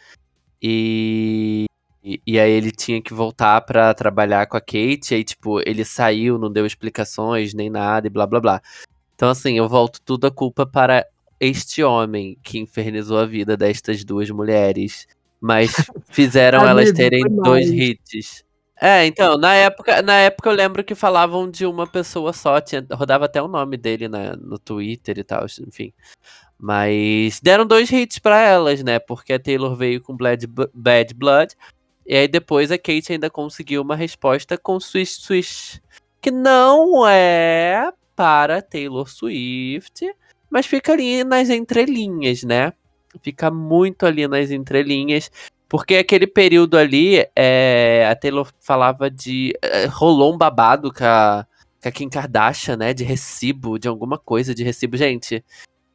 [0.61, 1.65] E
[2.07, 5.84] e, e, aí ele tinha que voltar para trabalhar com a Kate, aí, tipo, ele
[5.84, 8.61] saiu, não deu explicações, nem nada, e blá blá blá.
[9.15, 11.03] Então, assim, eu volto tudo a culpa para
[11.39, 15.07] este homem que infernizou a vida destas duas mulheres.
[15.41, 15.71] Mas
[16.11, 18.43] fizeram elas terem dois hits.
[18.80, 22.86] É, então, na época, na época eu lembro que falavam de uma pessoa só, tinha,
[22.91, 25.93] rodava até o nome dele na, no Twitter e tal, enfim.
[26.57, 28.99] Mas deram dois hits para elas, né?
[28.99, 31.55] Porque a Taylor veio com Bad, Bad Blood
[32.05, 35.81] e aí depois a Kate ainda conseguiu uma resposta com Swish Swish.
[36.21, 40.13] Que não é para Taylor Swift,
[40.49, 42.73] mas fica ali nas entrelinhas, né?
[43.21, 45.31] Fica muito ali nas entrelinhas.
[45.67, 49.53] Porque aquele período ali, é, a Taylor falava de.
[49.61, 51.45] É, rolou um babado com a,
[51.81, 52.93] com a Kim Kardashian, né?
[52.93, 54.95] De recibo, de alguma coisa de recibo.
[54.95, 55.43] Gente,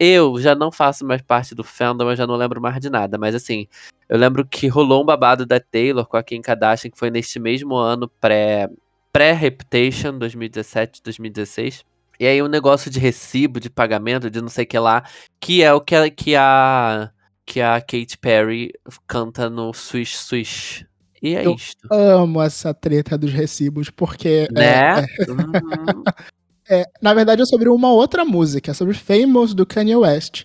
[0.00, 3.18] eu já não faço mais parte do fandom, eu já não lembro mais de nada.
[3.18, 3.68] Mas assim,
[4.08, 7.38] eu lembro que rolou um babado da Taylor com a Kim Kardashian, que foi neste
[7.38, 8.66] mesmo ano pré,
[9.12, 11.84] pré-Reputation, 2017, 2016.
[12.18, 15.04] E aí um negócio de recibo, de pagamento, de não sei o que lá,
[15.38, 17.10] que é o que a, que a
[17.44, 18.72] que a Katy Perry
[19.06, 20.86] canta no Swish Swish.
[21.22, 21.92] E é Eu isto.
[21.92, 24.48] Amo essa treta dos recibos, porque.
[24.50, 25.00] é, Né?
[25.00, 26.04] é, Uhum.
[26.70, 30.44] é, na verdade, é sobre uma outra música, é sobre Famous do Kanye West.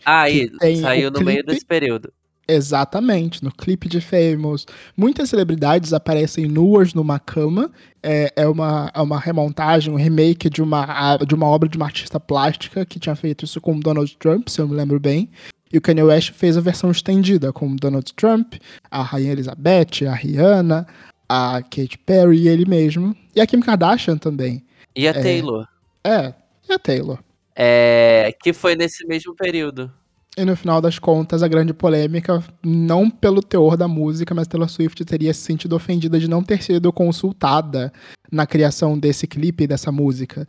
[0.49, 2.11] Que tem saiu no meio clipe- desse período.
[2.47, 4.65] Exatamente, no clipe de Famous.
[4.95, 7.71] Muitas celebridades aparecem nuas numa cama.
[8.03, 11.85] É, é, uma, é uma remontagem, um remake de uma, de uma obra de uma
[11.85, 15.29] artista plástica que tinha feito isso com Donald Trump, se eu me lembro bem.
[15.73, 18.53] E o Kanye West fez a versão estendida com Donald Trump,
[18.89, 20.87] a Rainha Elizabeth, a Rihanna,
[21.27, 23.15] a Katy Perry e ele mesmo.
[23.35, 24.63] E a Kim Kardashian também.
[24.95, 25.67] E a Taylor.
[26.05, 26.35] É,
[26.69, 27.17] e a Taylor.
[27.55, 29.91] É, que foi nesse mesmo período.
[30.37, 34.69] E no final das contas, a grande polêmica, não pelo teor da música, mas Taylor
[34.69, 37.91] Swift teria se sentido ofendida de não ter sido consultada
[38.31, 40.45] na criação desse clipe, dessa música.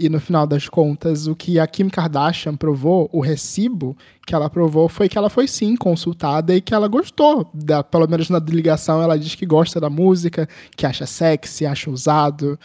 [0.00, 3.96] E no final das contas, o que a Kim Kardashian provou, o recibo
[4.26, 7.48] que ela provou, foi que ela foi sim consultada e que ela gostou.
[7.54, 11.90] Da, pelo menos na ligação, ela diz que gosta da música, que acha sexy, acha
[11.90, 12.58] usado.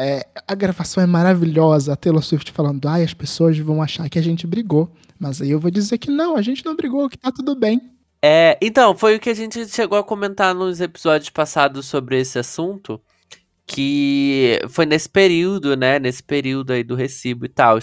[0.00, 4.18] É, a gravação é maravilhosa, a Taylor Swift falando, ai, as pessoas vão achar que
[4.18, 4.90] a gente brigou.
[5.18, 7.82] Mas aí eu vou dizer que não, a gente não brigou, que tá tudo bem.
[8.22, 12.38] É, então, foi o que a gente chegou a comentar nos episódios passados sobre esse
[12.38, 13.00] assunto.
[13.66, 15.98] Que foi nesse período, né?
[15.98, 17.78] Nesse período aí do recibo e tal.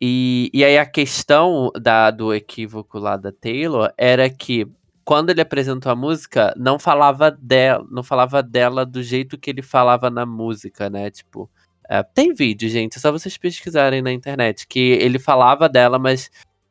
[0.00, 4.66] E, e aí a questão da, do equívoco lá da Taylor era que
[5.04, 9.62] quando ele apresentou a música, não falava dela, não falava dela do jeito que ele
[9.62, 11.10] falava na música, né?
[11.10, 11.50] Tipo,
[11.88, 16.30] é, tem vídeo, gente, é só vocês pesquisarem na internet que ele falava dela, mas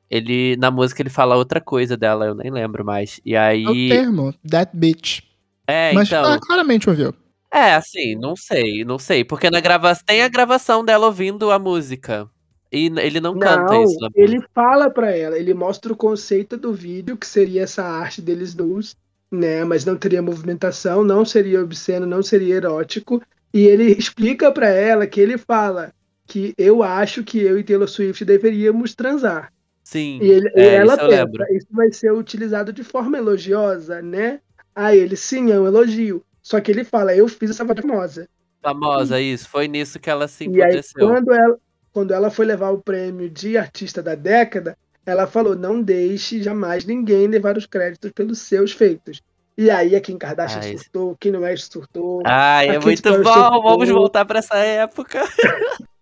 [0.10, 3.20] ele na música ele fala outra coisa dela, eu nem lembro mais.
[3.26, 5.22] E É o aí, termo, that bitch.
[5.68, 7.14] é, Mas então, ah, claramente ouviu.
[7.54, 11.60] é assim, não sei, não sei, porque na gravação tem a gravação dela ouvindo a
[11.60, 12.30] música.
[12.72, 14.50] E ele não, canta Não, isso na ele música.
[14.54, 18.96] fala pra ela, ele mostra o conceito do vídeo, que seria essa arte deles nus,
[19.32, 19.64] né?
[19.64, 23.22] Mas não teria movimentação, não seria obsceno, não seria erótico.
[23.54, 25.94] E ele explica pra ela que ele fala
[26.28, 29.52] que eu acho que eu e Taylor Swift deveríamos transar.
[29.84, 34.02] Sim, E, ele, e é, ela isso pensa, isso vai ser utilizado de forma elogiosa,
[34.02, 34.42] né?
[34.76, 36.24] Aí ele, sim, é um elogio.
[36.42, 38.30] Só que ele fala, eu fiz essa famosa.
[38.62, 39.50] Famosa, isso.
[39.50, 41.08] Foi nisso que ela se E aí, emputeceu.
[41.08, 41.60] quando ela,
[41.94, 46.86] quando ela foi levar o prêmio de artista da década, ela falou: não deixe jamais
[46.86, 49.22] ninguém levar os créditos pelos seus feitos.
[49.58, 50.78] E aí a Kim Kardashian Ai.
[50.78, 53.16] surtou, Kanye West surtou, Ai, é muito bom.
[53.16, 53.62] surtou.
[53.64, 55.22] Vamos voltar pra essa época.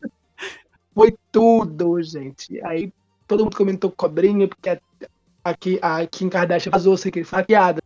[0.94, 2.64] foi tudo, gente.
[2.66, 2.92] Aí
[3.28, 4.80] todo mundo comentou cobrinha, porque a,
[5.44, 7.82] a, Ki- a Kim Kardashian vazou sem que ele fala piada.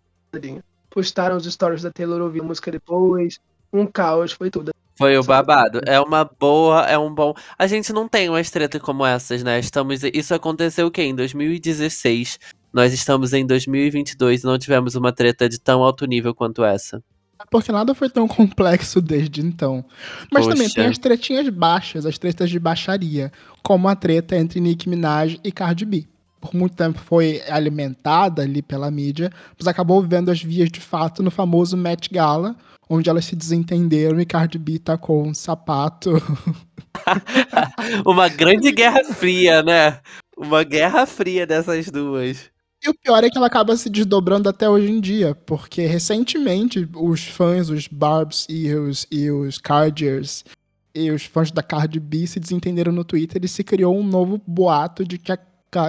[0.90, 3.40] Postaram os stories da Taylor ouvindo a música depois.
[3.72, 4.72] Um caos, foi tudo.
[4.96, 5.82] Foi o babado.
[5.86, 7.34] É uma boa, é um bom.
[7.58, 9.60] A gente não tem umas tretas como essas, né?
[9.60, 10.02] Estamos.
[10.14, 11.04] Isso aconteceu o quê?
[11.04, 12.40] Em 2016.
[12.72, 17.04] Nós estamos em 2022 e não tivemos uma treta de tão alto nível quanto essa.
[17.52, 19.86] Porque nada foi tão complexo desde então.
[20.32, 20.76] Mas também Poxa.
[20.76, 23.32] tem as tretinhas baixas, as tretas de baixaria,
[23.62, 26.08] como a treta entre Nicki Minaj e Cardi B.
[26.44, 31.24] Por muito tempo foi alimentada ali pela mídia, mas acabou vendo as vias de fato
[31.24, 32.54] no famoso Met Gala,
[32.90, 36.12] onde elas se desentenderam e Cardi B tacou um sapato.
[38.06, 40.02] Uma grande guerra fria, né?
[40.38, 42.52] Uma guerra fria dessas duas.
[42.84, 46.86] E o pior é que ela acaba se desdobrando até hoje em dia, porque recentemente
[46.94, 50.44] os fãs, os Barbs e os, e os Cardiers
[50.94, 54.42] e os fãs da Cardi B se desentenderam no Twitter e se criou um novo
[54.46, 55.40] boato de que a,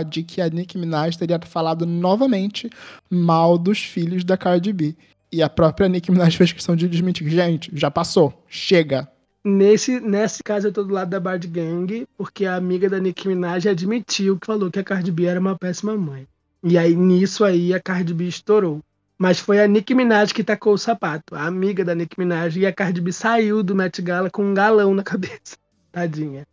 [0.04, 2.70] de que a Nicki Minaj teria falado novamente
[3.10, 4.96] mal dos filhos da Cardi B.
[5.30, 7.28] E a própria Nicki Minaj fez questão de desmentir.
[7.28, 8.44] Gente, já passou.
[8.48, 9.08] Chega.
[9.44, 13.28] Nesse, nesse caso, eu tô do lado da Bad Gang, porque a amiga da Nicki
[13.28, 16.26] Minaj admitiu que falou que a Cardi B era uma péssima mãe.
[16.62, 18.80] E aí, nisso aí, a Cardi B estourou.
[19.18, 22.64] Mas foi a Nicki Minaj que tacou o sapato, a amiga da Nicki Minaj, e
[22.64, 25.56] a Cardi B saiu do Met Gala com um galão na cabeça.
[25.92, 26.46] Tadinha.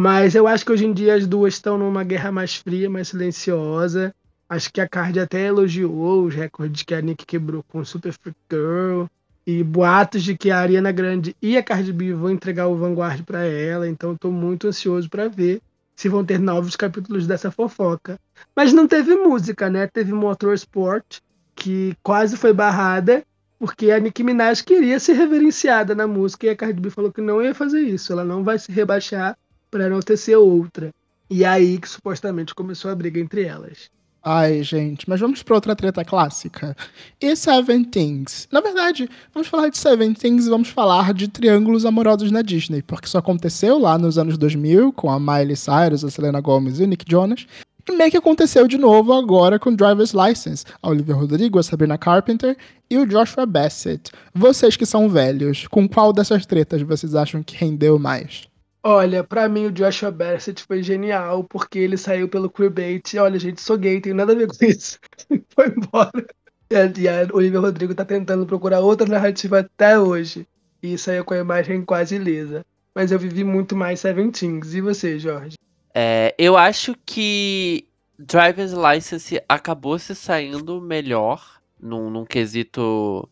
[0.00, 3.08] Mas eu acho que hoje em dia as duas estão numa guerra mais fria, mais
[3.08, 4.14] silenciosa.
[4.48, 8.38] Acho que a Cardi até elogiou os recordes que a Nicki quebrou com Super Freak
[8.48, 9.06] Girl.
[9.44, 13.24] E boatos de que a Ariana Grande e a Cardi B vão entregar o Vanguard
[13.24, 15.60] para ela, então tô muito ansioso para ver
[15.96, 18.20] se vão ter novos capítulos dessa fofoca.
[18.54, 19.88] Mas não teve música, né?
[19.88, 21.18] Teve Motorsport,
[21.56, 23.24] que quase foi barrada,
[23.58, 27.20] porque a Nicki Minaj queria ser reverenciada na música e a Cardi B falou que
[27.20, 29.36] não ia fazer isso, ela não vai se rebaixar
[29.70, 30.90] para não ter ser outra.
[31.30, 33.90] E aí que supostamente começou a briga entre elas.
[34.24, 36.76] Ai, gente, mas vamos para outra treta clássica.
[37.20, 38.48] E Seven Things?
[38.50, 42.82] Na verdade, vamos falar de Seven Things e vamos falar de triângulos amorosos na Disney,
[42.82, 46.82] porque isso aconteceu lá nos anos 2000 com a Miley Cyrus, a Selena Gomez e
[46.82, 47.46] o Nick Jonas.
[47.88, 51.96] E meio que aconteceu de novo agora com Driver's License, a Olivia Rodrigo, a Sabrina
[51.96, 52.56] Carpenter
[52.90, 54.10] e o Joshua Bassett.
[54.34, 58.47] Vocês que são velhos, com qual dessas tretas vocês acham que rendeu mais?
[58.82, 63.18] Olha, pra mim o Joshua Bassett foi genial, porque ele saiu pelo queerbait.
[63.18, 64.98] Olha, gente, sou gay, tenho nada a ver com isso.
[65.54, 66.26] foi embora.
[66.70, 70.46] E a, e a Olivia Rodrigo tá tentando procurar outra narrativa até hoje.
[70.82, 72.64] E saiu com a imagem quase lisa.
[72.94, 74.74] Mas eu vivi muito mais Seventeens.
[74.74, 75.56] E você, Jorge?
[75.94, 83.28] É, eu acho que Driver's License acabou se saindo melhor num, num quesito.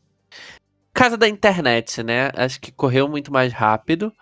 [0.93, 2.31] Casa da internet, né?
[2.35, 4.13] Acho que correu muito mais rápido.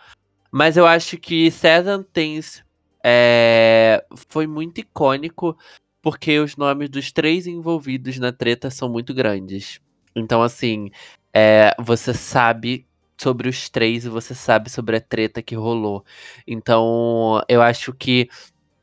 [0.57, 2.65] Mas eu acho que Seven Things
[3.03, 5.59] é, foi muito icônico
[6.01, 9.81] porque os nomes dos três envolvidos na treta são muito grandes.
[10.15, 10.93] Então, assim,
[11.33, 12.87] é, você sabe
[13.19, 16.05] sobre os três e você sabe sobre a treta que rolou.
[16.47, 18.29] Então, eu acho que.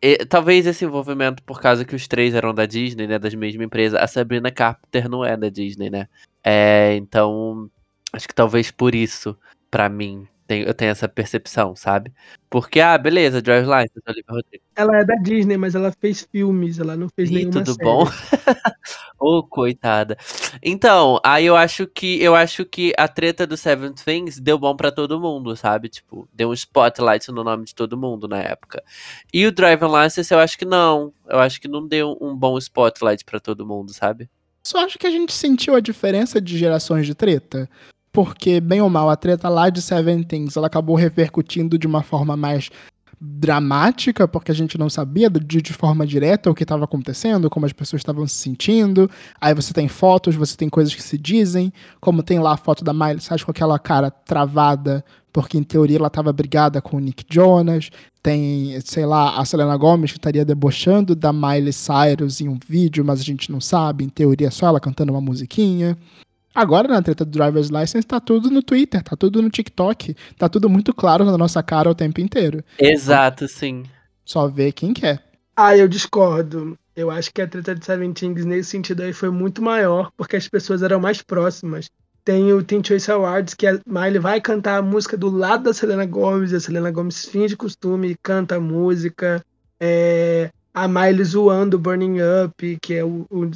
[0.01, 3.17] E, talvez esse envolvimento, por causa que os três eram da Disney, né?
[3.17, 3.97] Das mesma empresa.
[3.97, 6.09] A Sabrina Carpenter não é da Disney, né?
[6.43, 7.72] É, então,
[8.11, 9.38] acho que talvez por isso,
[9.69, 12.11] para mim, tenho, eu tenho essa percepção, sabe?
[12.49, 14.63] Porque, ah, beleza, Drive License, Olivia Rodrigo.
[14.75, 17.85] Ela é da Disney, mas ela fez filmes, ela não fez Ih, nenhuma tudo série.
[17.85, 18.03] bom?
[19.17, 20.17] Ô, oh, coitada.
[20.61, 24.75] Então, aí eu acho que eu acho que a treta do Seven Things deu bom
[24.75, 25.87] pra todo mundo, sabe?
[25.87, 28.83] Tipo, deu um spotlight no nome de todo mundo na época.
[29.33, 31.13] E o Drive License eu acho que não.
[31.29, 34.29] Eu acho que não deu um bom spotlight pra todo mundo, sabe?
[34.63, 37.69] Só acho que a gente sentiu a diferença de gerações de treta
[38.12, 42.03] porque, bem ou mal, a treta lá de Seven Things ela acabou repercutindo de uma
[42.03, 42.70] forma mais
[43.24, 47.68] dramática, porque a gente não sabia de, de forma direta o que estava acontecendo, como
[47.68, 49.09] as pessoas estavam se sentindo.
[49.39, 52.84] Aí você tem fotos, você tem coisas que se dizem, como tem lá a foto
[52.84, 56.99] da Miley Cyrus com aquela cara travada, porque em teoria ela estava brigada com o
[56.99, 57.91] Nick Jonas.
[58.24, 63.05] Tem, sei lá, a Selena Gomez que estaria debochando da Miley Cyrus em um vídeo,
[63.05, 65.95] mas a gente não sabe, em teoria é só ela cantando uma musiquinha.
[66.53, 70.49] Agora, na treta do Driver's License, tá tudo no Twitter, tá tudo no TikTok, tá
[70.49, 72.63] tudo muito claro na nossa cara o tempo inteiro.
[72.77, 73.83] Exato, sim.
[74.25, 75.23] Só ver quem quer.
[75.55, 76.77] Ah, eu discordo.
[76.95, 80.47] Eu acho que a treta de Seventeen's nesse sentido aí foi muito maior, porque as
[80.47, 81.89] pessoas eram mais próximas.
[82.23, 85.73] Tem o Teen Choice Awards, que a Miley vai cantar a música do lado da
[85.73, 89.43] Selena Gomez, e a Selena Gomez finge costume, canta a música.
[89.79, 93.51] É a Miley zoando Burning Up, que é o, o,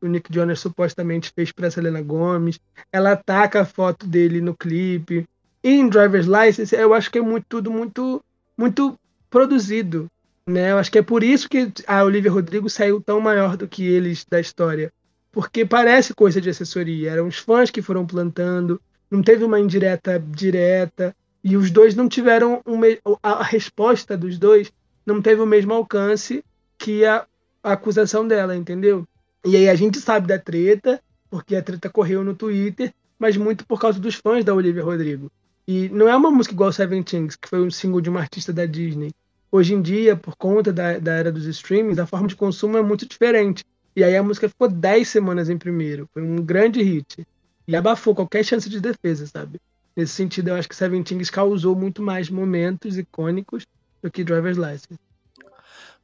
[0.00, 2.60] o Nick Jonas supostamente fez para Selena Gomez.
[2.92, 5.26] Ela ataca a foto dele no clipe.
[5.62, 8.22] E em Driver's License, eu acho que é muito, tudo muito,
[8.56, 8.98] muito
[9.28, 10.08] produzido.
[10.46, 10.70] Né?
[10.70, 13.84] Eu acho que é por isso que a Olivia Rodrigo saiu tão maior do que
[13.84, 14.92] eles da história.
[15.32, 17.10] Porque parece coisa de assessoria.
[17.10, 21.14] Eram os fãs que foram plantando, não teve uma indireta direta.
[21.42, 22.60] E os dois não tiveram.
[22.64, 22.80] Um,
[23.20, 24.70] a resposta dos dois
[25.04, 26.44] não teve o mesmo alcance
[26.82, 27.24] que a,
[27.62, 29.06] a acusação dela, entendeu?
[29.44, 33.64] E aí a gente sabe da treta, porque a treta correu no Twitter, mas muito
[33.64, 35.30] por causa dos fãs da Olivia Rodrigo.
[35.66, 36.72] E não é uma música igual
[37.04, 39.12] Things, que foi um single de uma artista da Disney.
[39.50, 42.82] Hoje em dia, por conta da, da era dos streamings, a forma de consumo é
[42.82, 43.64] muito diferente.
[43.94, 46.08] E aí a música ficou 10 semanas em primeiro.
[46.12, 47.24] Foi um grande hit.
[47.68, 49.60] E abafou qualquer chance de defesa, sabe?
[49.94, 53.64] Nesse sentido, eu acho que Things causou muito mais momentos icônicos
[54.02, 54.98] do que Driver's License.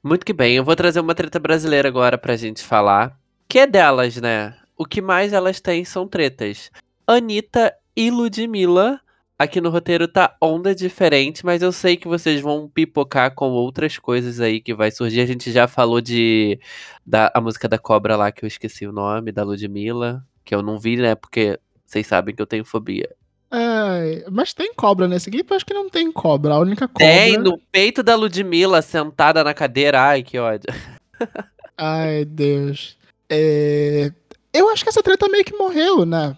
[0.03, 3.19] Muito que bem, eu vou trazer uma treta brasileira agora pra gente falar.
[3.49, 4.57] Que é delas, né?
[4.77, 6.71] O que mais elas têm são tretas.
[7.07, 9.01] Anitta e Ludmilla.
[9.37, 13.99] Aqui no roteiro tá onda diferente, mas eu sei que vocês vão pipocar com outras
[13.99, 15.21] coisas aí que vai surgir.
[15.21, 16.61] A gente já falou de
[17.07, 20.63] da a música da cobra lá que eu esqueci o nome, da Ludmilla, que eu
[20.63, 21.15] não vi, né?
[21.15, 23.09] Porque vocês sabem que eu tenho fobia.
[23.51, 25.51] É, mas tem cobra nesse clipe?
[25.51, 26.55] Eu acho que não tem cobra.
[26.55, 27.07] A única cobra.
[27.07, 30.01] Tem no peito da Ludmilla, sentada na cadeira.
[30.03, 30.73] Ai, que ódio.
[31.77, 32.97] Ai, Deus.
[33.31, 34.13] É...
[34.53, 36.37] Eu acho que essa treta meio que morreu, né?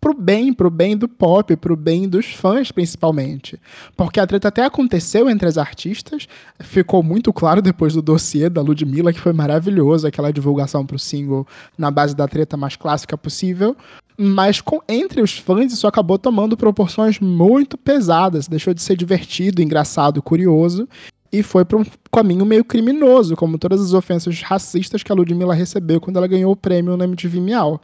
[0.00, 3.58] Pro bem, pro bem do pop, pro bem dos fãs, principalmente.
[3.96, 6.28] Porque a treta até aconteceu entre as artistas,
[6.60, 11.46] ficou muito claro depois do dossiê da Ludmilla, que foi maravilhoso, aquela divulgação pro single
[11.78, 13.74] na base da treta mais clássica possível.
[14.16, 18.46] Mas com, entre os fãs, isso acabou tomando proporções muito pesadas.
[18.46, 20.88] Deixou de ser divertido, engraçado, curioso.
[21.32, 25.52] E foi para um caminho meio criminoso, como todas as ofensas racistas que a Ludmilla
[25.52, 27.80] recebeu quando ela ganhou o prêmio no MTV Miau.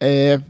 [0.00, 0.40] É,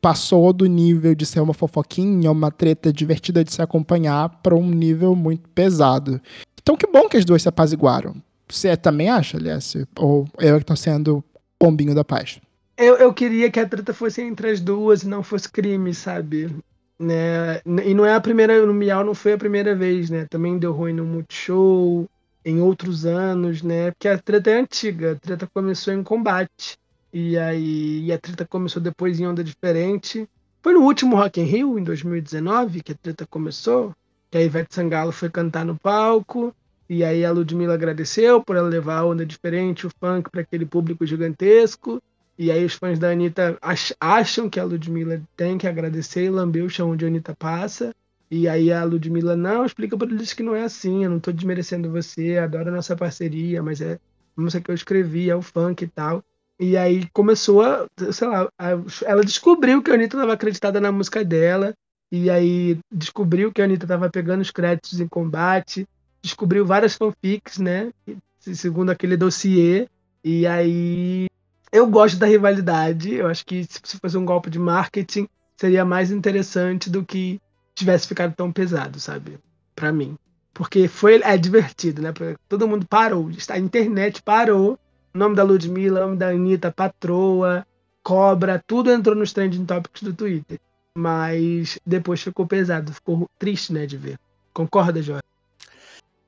[0.00, 4.68] passou do nível de ser uma fofoquinha, uma treta divertida de se acompanhar, para um
[4.68, 6.20] nível muito pesado.
[6.60, 8.14] Então que bom que as duas se apaziguaram.
[8.46, 9.74] Você também acha, aliás?
[9.98, 11.24] Ou eu que tô sendo
[11.58, 12.38] pombinho da paz?
[12.78, 16.48] Eu, eu queria que a treta fosse entre as duas e não fosse crime, sabe?
[16.96, 17.60] Né?
[17.84, 20.26] E não é a primeira, no Miau não foi a primeira vez, né?
[20.30, 22.08] Também deu ruim no Multishow,
[22.44, 23.90] em outros anos, né?
[23.90, 26.78] Porque a treta é antiga, a treta começou em combate.
[27.12, 30.28] E aí e a treta começou depois em onda diferente.
[30.62, 33.92] Foi no último Rock in Rio, em 2019, que a treta começou.
[34.30, 36.54] Que a Ivete Sangalo foi cantar no palco.
[36.88, 40.64] E aí a Ludmilla agradeceu por ela levar a onda diferente, o funk, para aquele
[40.64, 42.00] público gigantesco.
[42.38, 43.58] E aí os fãs da Anitta
[44.00, 47.92] acham que a Ludmilla tem que agradecer e lamber o chão onde a Anitta passa.
[48.30, 51.32] E aí a Ludmilla, não, explica para eles que não é assim, eu não tô
[51.32, 53.98] desmerecendo você, adoro a nossa parceria, mas é
[54.36, 56.22] música que eu escrevi, é o funk e tal.
[56.60, 58.70] E aí começou a, sei lá, a,
[59.04, 61.74] ela descobriu que a Anitta estava acreditada na música dela,
[62.12, 65.86] e aí descobriu que a Anitta estava pegando os créditos em combate,
[66.22, 67.90] descobriu várias fanfics, né,
[68.38, 69.88] segundo aquele dossiê,
[70.22, 71.26] e aí
[71.72, 73.14] eu gosto da rivalidade.
[73.14, 77.40] Eu acho que se fosse um golpe de marketing, seria mais interessante do que
[77.74, 79.38] tivesse ficado tão pesado, sabe?
[79.74, 80.16] Para mim.
[80.52, 82.12] Porque foi é divertido, né?
[82.12, 83.30] Porque todo mundo parou.
[83.50, 84.78] A internet parou.
[85.14, 87.66] O nome da Ludmilla, o nome da Anitta, Patroa,
[88.02, 90.58] Cobra, tudo entrou nos trending topics do Twitter.
[90.96, 94.18] Mas depois ficou pesado, ficou triste, né, de ver.
[94.52, 95.22] Concorda, Jorge?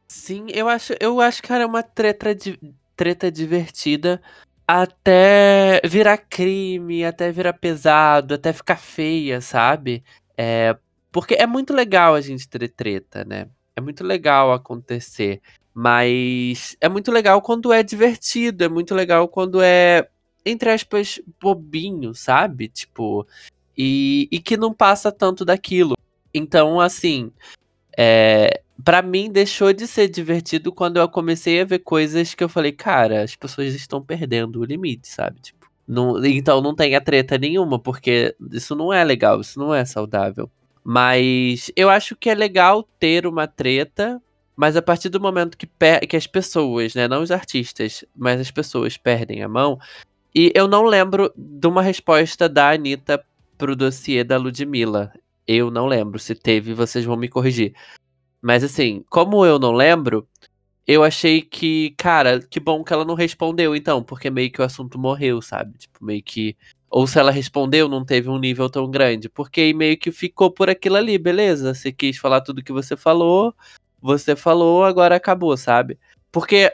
[0.07, 2.37] Sim, eu acho, eu acho, cara, uma treta,
[2.97, 4.21] treta divertida
[4.73, 10.05] até virar crime, até virar pesado, até ficar feia, sabe?
[10.37, 10.77] É,
[11.11, 13.49] porque é muito legal a gente ter treta, né?
[13.77, 15.41] É muito legal acontecer.
[15.75, 20.09] Mas é muito legal quando é divertido, é muito legal quando é,
[20.45, 22.69] entre aspas, bobinho, sabe?
[22.69, 23.27] Tipo,
[23.77, 25.97] e, e que não passa tanto daquilo.
[26.35, 27.33] Então, assim,
[27.97, 32.49] é, para mim deixou de ser divertido quando eu comecei a ver coisas que eu
[32.49, 35.41] falei, cara, as pessoas estão perdendo o limite, sabe?
[35.41, 39.85] Tipo, não, então não tenha treta nenhuma, porque isso não é legal, isso não é
[39.85, 40.49] saudável.
[40.85, 44.23] Mas eu acho que é legal ter uma treta,
[44.57, 45.69] mas a partir do momento que,
[46.09, 49.79] que as pessoas, né, não os artistas, mas as pessoas perdem a mão.
[50.35, 53.23] E eu não lembro de uma resposta da Anitta
[53.59, 55.13] pro dossiê da Ludmilla.
[55.47, 56.19] Eu não lembro.
[56.19, 57.75] Se teve, vocês vão me corrigir.
[58.43, 60.27] Mas assim, como eu não lembro,
[60.87, 64.65] eu achei que, cara, que bom que ela não respondeu, então, porque meio que o
[64.65, 65.79] assunto morreu, sabe?
[65.79, 66.57] Tipo, meio que.
[66.91, 69.29] Ou se ela respondeu, não teve um nível tão grande.
[69.29, 71.75] Porque meio que ficou por aquilo ali, beleza?
[71.75, 73.55] Você quis falar tudo que você falou,
[74.01, 75.99] você falou, agora acabou, sabe?
[76.33, 76.73] Porque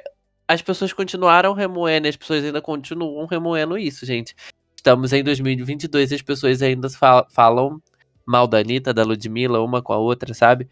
[0.48, 4.34] as pessoas continuaram remoendo, as pessoas ainda continuam remoendo isso, gente.
[4.76, 6.88] Estamos em 2022 e as pessoas ainda
[7.28, 7.82] falam
[8.24, 10.68] mal da Anitta, da Ludmilla, uma com a outra, sabe?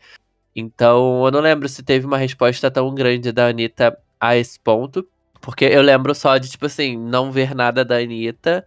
[0.55, 5.07] Então, eu não lembro se teve uma resposta tão grande da Anitta a esse ponto.
[5.41, 8.65] Porque eu lembro só de, tipo assim, não ver nada da Anitta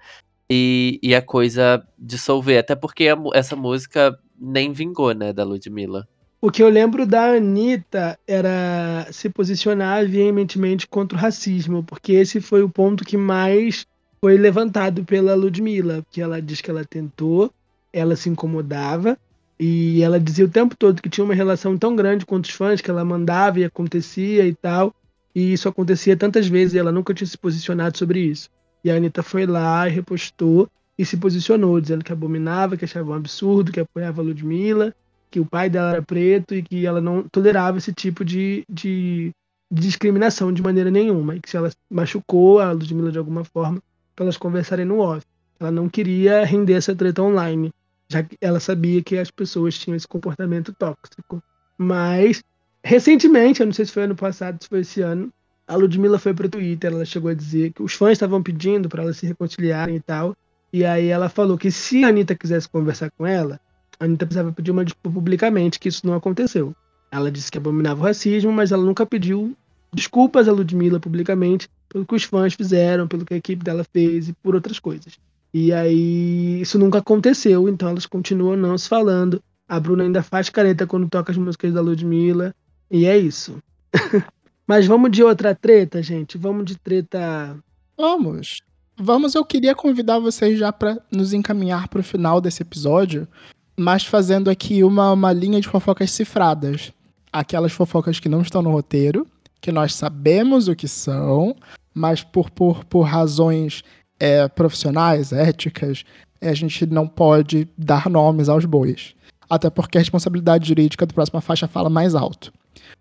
[0.50, 2.60] e, e a coisa dissolver.
[2.60, 6.08] Até porque a, essa música nem vingou, né, da Ludmilla.
[6.40, 12.40] O que eu lembro da Anitta era se posicionar veementemente contra o racismo, porque esse
[12.40, 13.88] foi o ponto que mais
[14.22, 17.52] foi levantado pela Ludmilla, que ela diz que ela tentou,
[17.92, 19.18] ela se incomodava,
[19.60, 22.80] e ela dizia o tempo todo que tinha uma relação tão grande com os fãs
[22.80, 24.94] que ela mandava e acontecia e tal.
[25.34, 28.50] E isso acontecia tantas vezes e ela nunca tinha se posicionado sobre isso.
[28.84, 33.12] E a Anitta foi lá e repostou e se posicionou, dizendo que abominava, que achava
[33.12, 34.94] um absurdo, que apoiava a Ludmilla,
[35.30, 39.32] que o pai dela era preto e que ela não tolerava esse tipo de, de,
[39.72, 41.36] de discriminação de maneira nenhuma.
[41.36, 43.82] E que se ela machucou a Ludmilla de alguma forma,
[44.20, 45.26] elas conversarem no off.
[45.60, 47.72] Ela não queria render essa treta online
[48.10, 51.42] já que ela sabia que as pessoas tinham esse comportamento tóxico.
[51.78, 52.44] Mas,
[52.84, 55.32] recentemente, eu não sei se foi ano passado, se foi esse ano,
[55.68, 58.88] a Ludmilla foi para o Twitter, ela chegou a dizer que os fãs estavam pedindo
[58.88, 60.36] para elas se reconciliarem e tal.
[60.72, 63.60] E aí ela falou que se a Anitta quisesse conversar com ela,
[64.00, 66.74] a Anitta precisava pedir uma desculpa publicamente, que isso não aconteceu.
[67.12, 69.56] Ela disse que abominava o racismo, mas ela nunca pediu
[69.94, 74.30] desculpas a Ludmilla publicamente pelo que os fãs fizeram, pelo que a equipe dela fez
[74.30, 75.18] e por outras coisas.
[75.60, 79.42] E aí isso nunca aconteceu, então elas continuam não se falando.
[79.68, 82.54] A Bruna ainda faz careta quando toca as músicas da Ludmilla.
[82.92, 83.58] E é isso.
[84.68, 86.38] Mas vamos de outra treta, gente.
[86.38, 87.58] Vamos de treta.
[87.98, 88.62] Vamos.
[88.96, 93.28] Vamos, eu queria convidar vocês já para nos encaminhar para o final desse episódio,
[93.76, 96.92] mas fazendo aqui uma, uma linha de fofocas cifradas.
[97.34, 99.26] Aquelas fofocas que não estão no roteiro,
[99.60, 101.56] que nós sabemos o que são,
[101.94, 103.84] mas por, por, por razões
[104.20, 106.04] é, profissionais, éticas,
[106.42, 109.16] a gente não pode dar nomes aos bois.
[109.50, 112.52] Até porque a responsabilidade jurídica do próxima faixa fala mais alto.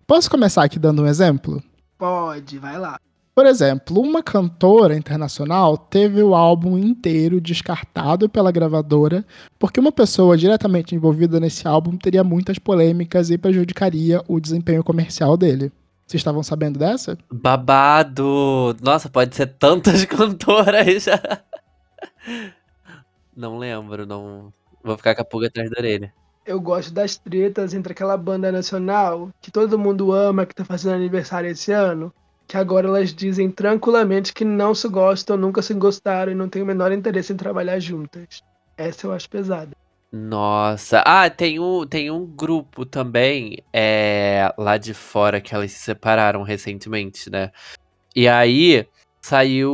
[0.06, 1.62] Posso começar aqui dando um exemplo?
[1.98, 2.98] Pode, vai lá.
[3.34, 9.26] Por exemplo, uma cantora internacional teve o álbum inteiro descartado pela gravadora
[9.58, 15.36] porque uma pessoa diretamente envolvida nesse álbum teria muitas polêmicas e prejudicaria o desempenho comercial
[15.36, 15.70] dele.
[16.06, 17.18] Vocês estavam sabendo dessa?
[17.30, 18.76] Babado!
[18.80, 21.06] Nossa, pode ser tantas cantoras.
[23.36, 24.52] não lembro, não.
[24.84, 26.14] Vou ficar com a pulga atrás da orelha.
[26.46, 30.94] Eu gosto das tretas entre aquela banda nacional que todo mundo ama, que tá fazendo
[30.94, 32.14] aniversário esse ano,
[32.46, 36.62] que agora elas dizem tranquilamente que não se gostam, nunca se gostaram e não têm
[36.62, 38.44] o menor interesse em trabalhar juntas.
[38.76, 39.76] Essa eu acho pesada.
[40.18, 41.00] Nossa.
[41.04, 46.42] Ah, tem um, tem um grupo também é, lá de fora que elas se separaram
[46.42, 47.52] recentemente, né?
[48.14, 48.88] E aí
[49.20, 49.70] saiu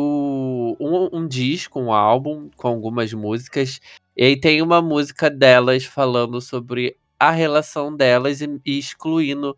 [0.81, 3.81] um, um disco, um álbum com algumas músicas.
[4.17, 9.57] E aí tem uma música delas falando sobre a relação delas e, e excluindo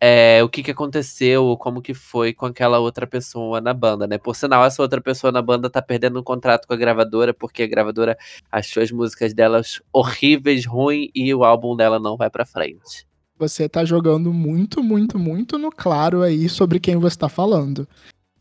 [0.00, 4.18] é, o que, que aconteceu, como que foi com aquela outra pessoa na banda, né?
[4.18, 7.62] Por sinal, essa outra pessoa na banda tá perdendo um contrato com a gravadora, porque
[7.62, 8.16] a gravadora
[8.52, 13.06] achou as músicas delas horríveis, ruins, e o álbum dela não vai pra frente.
[13.38, 17.88] Você tá jogando muito, muito, muito no claro aí sobre quem você tá falando.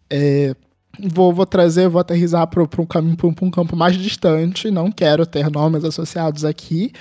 [0.09, 0.55] É,
[0.99, 5.25] vou, vou trazer, vou aterrizar para um, caminho, pra um campo mais distante, não quero
[5.25, 6.91] ter nomes associados aqui,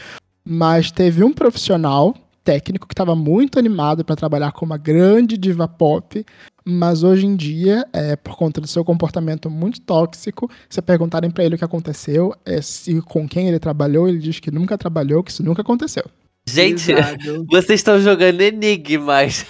[0.44, 5.66] mas teve um profissional técnico que estava muito animado para trabalhar com uma grande diva
[5.66, 6.24] pop,
[6.64, 11.44] mas hoje em dia, é, por conta do seu comportamento muito tóxico, se perguntarem para
[11.44, 15.22] ele o que aconteceu, é, se com quem ele trabalhou, ele diz que nunca trabalhou,
[15.22, 16.04] que isso nunca aconteceu.
[16.46, 17.46] Gente, Exato.
[17.50, 19.46] vocês estão jogando enigmas.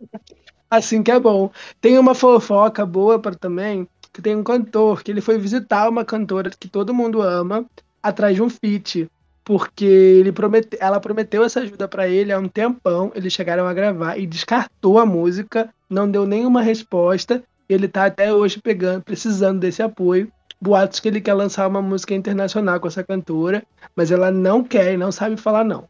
[0.70, 1.50] assim que é bom.
[1.80, 6.04] Tem uma fofoca boa para também, que tem um cantor que ele foi visitar uma
[6.04, 7.64] cantora que todo mundo ama
[8.02, 9.08] atrás de um feat
[9.44, 13.10] porque ele promete, ela prometeu essa ajuda para ele há um tempão.
[13.14, 17.42] Eles chegaram a gravar e descartou a música, não deu nenhuma resposta.
[17.68, 20.30] Ele tá até hoje pegando, precisando desse apoio.
[20.60, 23.62] Boatos que ele quer lançar uma música internacional com essa cantora,
[23.96, 25.88] mas ela não quer e não sabe falar não.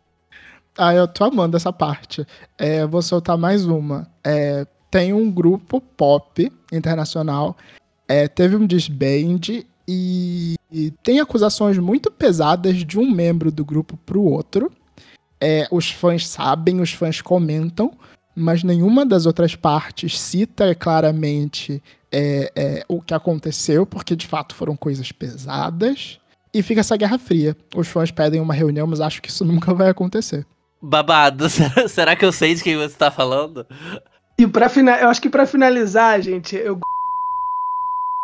[0.79, 2.25] Ah, eu tô amando essa parte.
[2.57, 4.07] É, vou soltar mais uma.
[4.25, 7.57] É, tem um grupo pop internacional,
[8.09, 13.97] é, teve um disband e, e tem acusações muito pesadas de um membro do grupo
[14.05, 14.71] pro outro.
[15.41, 17.93] É, os fãs sabem, os fãs comentam,
[18.35, 24.55] mas nenhuma das outras partes cita claramente é, é, o que aconteceu, porque de fato
[24.55, 26.19] foram coisas pesadas.
[26.53, 27.57] E fica essa guerra fria.
[27.75, 30.47] Os fãs pedem uma reunião, mas acho que isso nunca vai acontecer.
[30.83, 31.47] Babado,
[31.89, 33.67] será que eu sei de quem você tá falando?
[34.39, 36.79] E para final, eu acho que para finalizar, gente, eu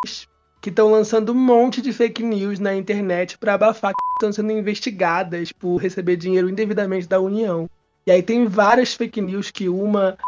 [0.67, 4.51] que estão lançando um monte de fake news na internet para abafar que estão sendo
[4.51, 7.71] investigadas por receber dinheiro indevidamente da União.
[8.05, 10.19] E aí tem várias fake news que uma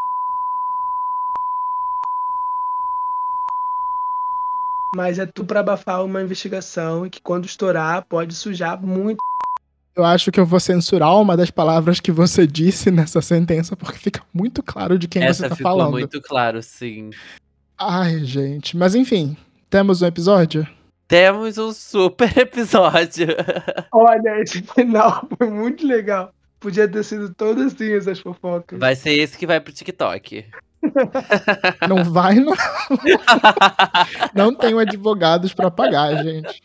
[4.94, 9.18] mas é tudo para abafar uma investigação e que quando estourar pode sujar muito.
[9.96, 13.98] Eu acho que eu vou censurar uma das palavras que você disse nessa sentença porque
[13.98, 15.90] fica muito claro de quem Essa você tá ficou falando.
[15.94, 17.10] muito claro, sim.
[17.76, 19.36] Ai, gente, mas enfim,
[19.68, 20.66] temos um episódio?
[21.06, 23.28] Temos um super episódio.
[23.92, 26.32] Olha, esse final foi muito legal.
[26.60, 28.78] Podia ter sido todas assim essas fofocas.
[28.78, 30.44] Vai ser esse que vai pro TikTok.
[31.88, 32.54] Não vai, não.
[34.32, 36.62] não tenho advogados para pagar, gente.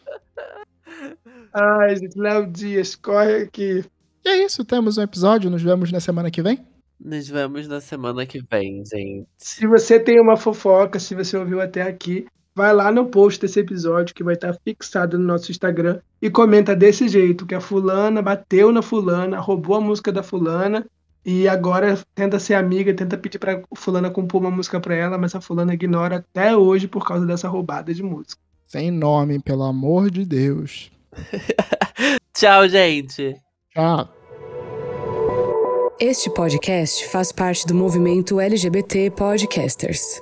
[1.51, 3.83] Ai, gente, Léo Dias, corre aqui.
[4.23, 5.49] E é isso, temos um episódio.
[5.49, 6.63] Nos vemos na semana que vem?
[6.99, 9.27] Nos vemos na semana que vem, gente.
[9.37, 13.59] Se você tem uma fofoca, se você ouviu até aqui, vai lá no post desse
[13.59, 18.21] episódio que vai estar fixado no nosso Instagram e comenta desse jeito, que a fulana
[18.21, 20.85] bateu na fulana, roubou a música da fulana
[21.25, 25.33] e agora tenta ser amiga, tenta pedir pra fulana compor uma música pra ela, mas
[25.33, 28.41] a fulana ignora até hoje por causa dessa roubada de música.
[28.67, 30.91] Sem nome, pelo amor de Deus.
[32.33, 33.35] Tchau, gente.
[33.71, 34.09] Tchau.
[35.99, 40.21] Este podcast faz parte do movimento LGBT Podcasters.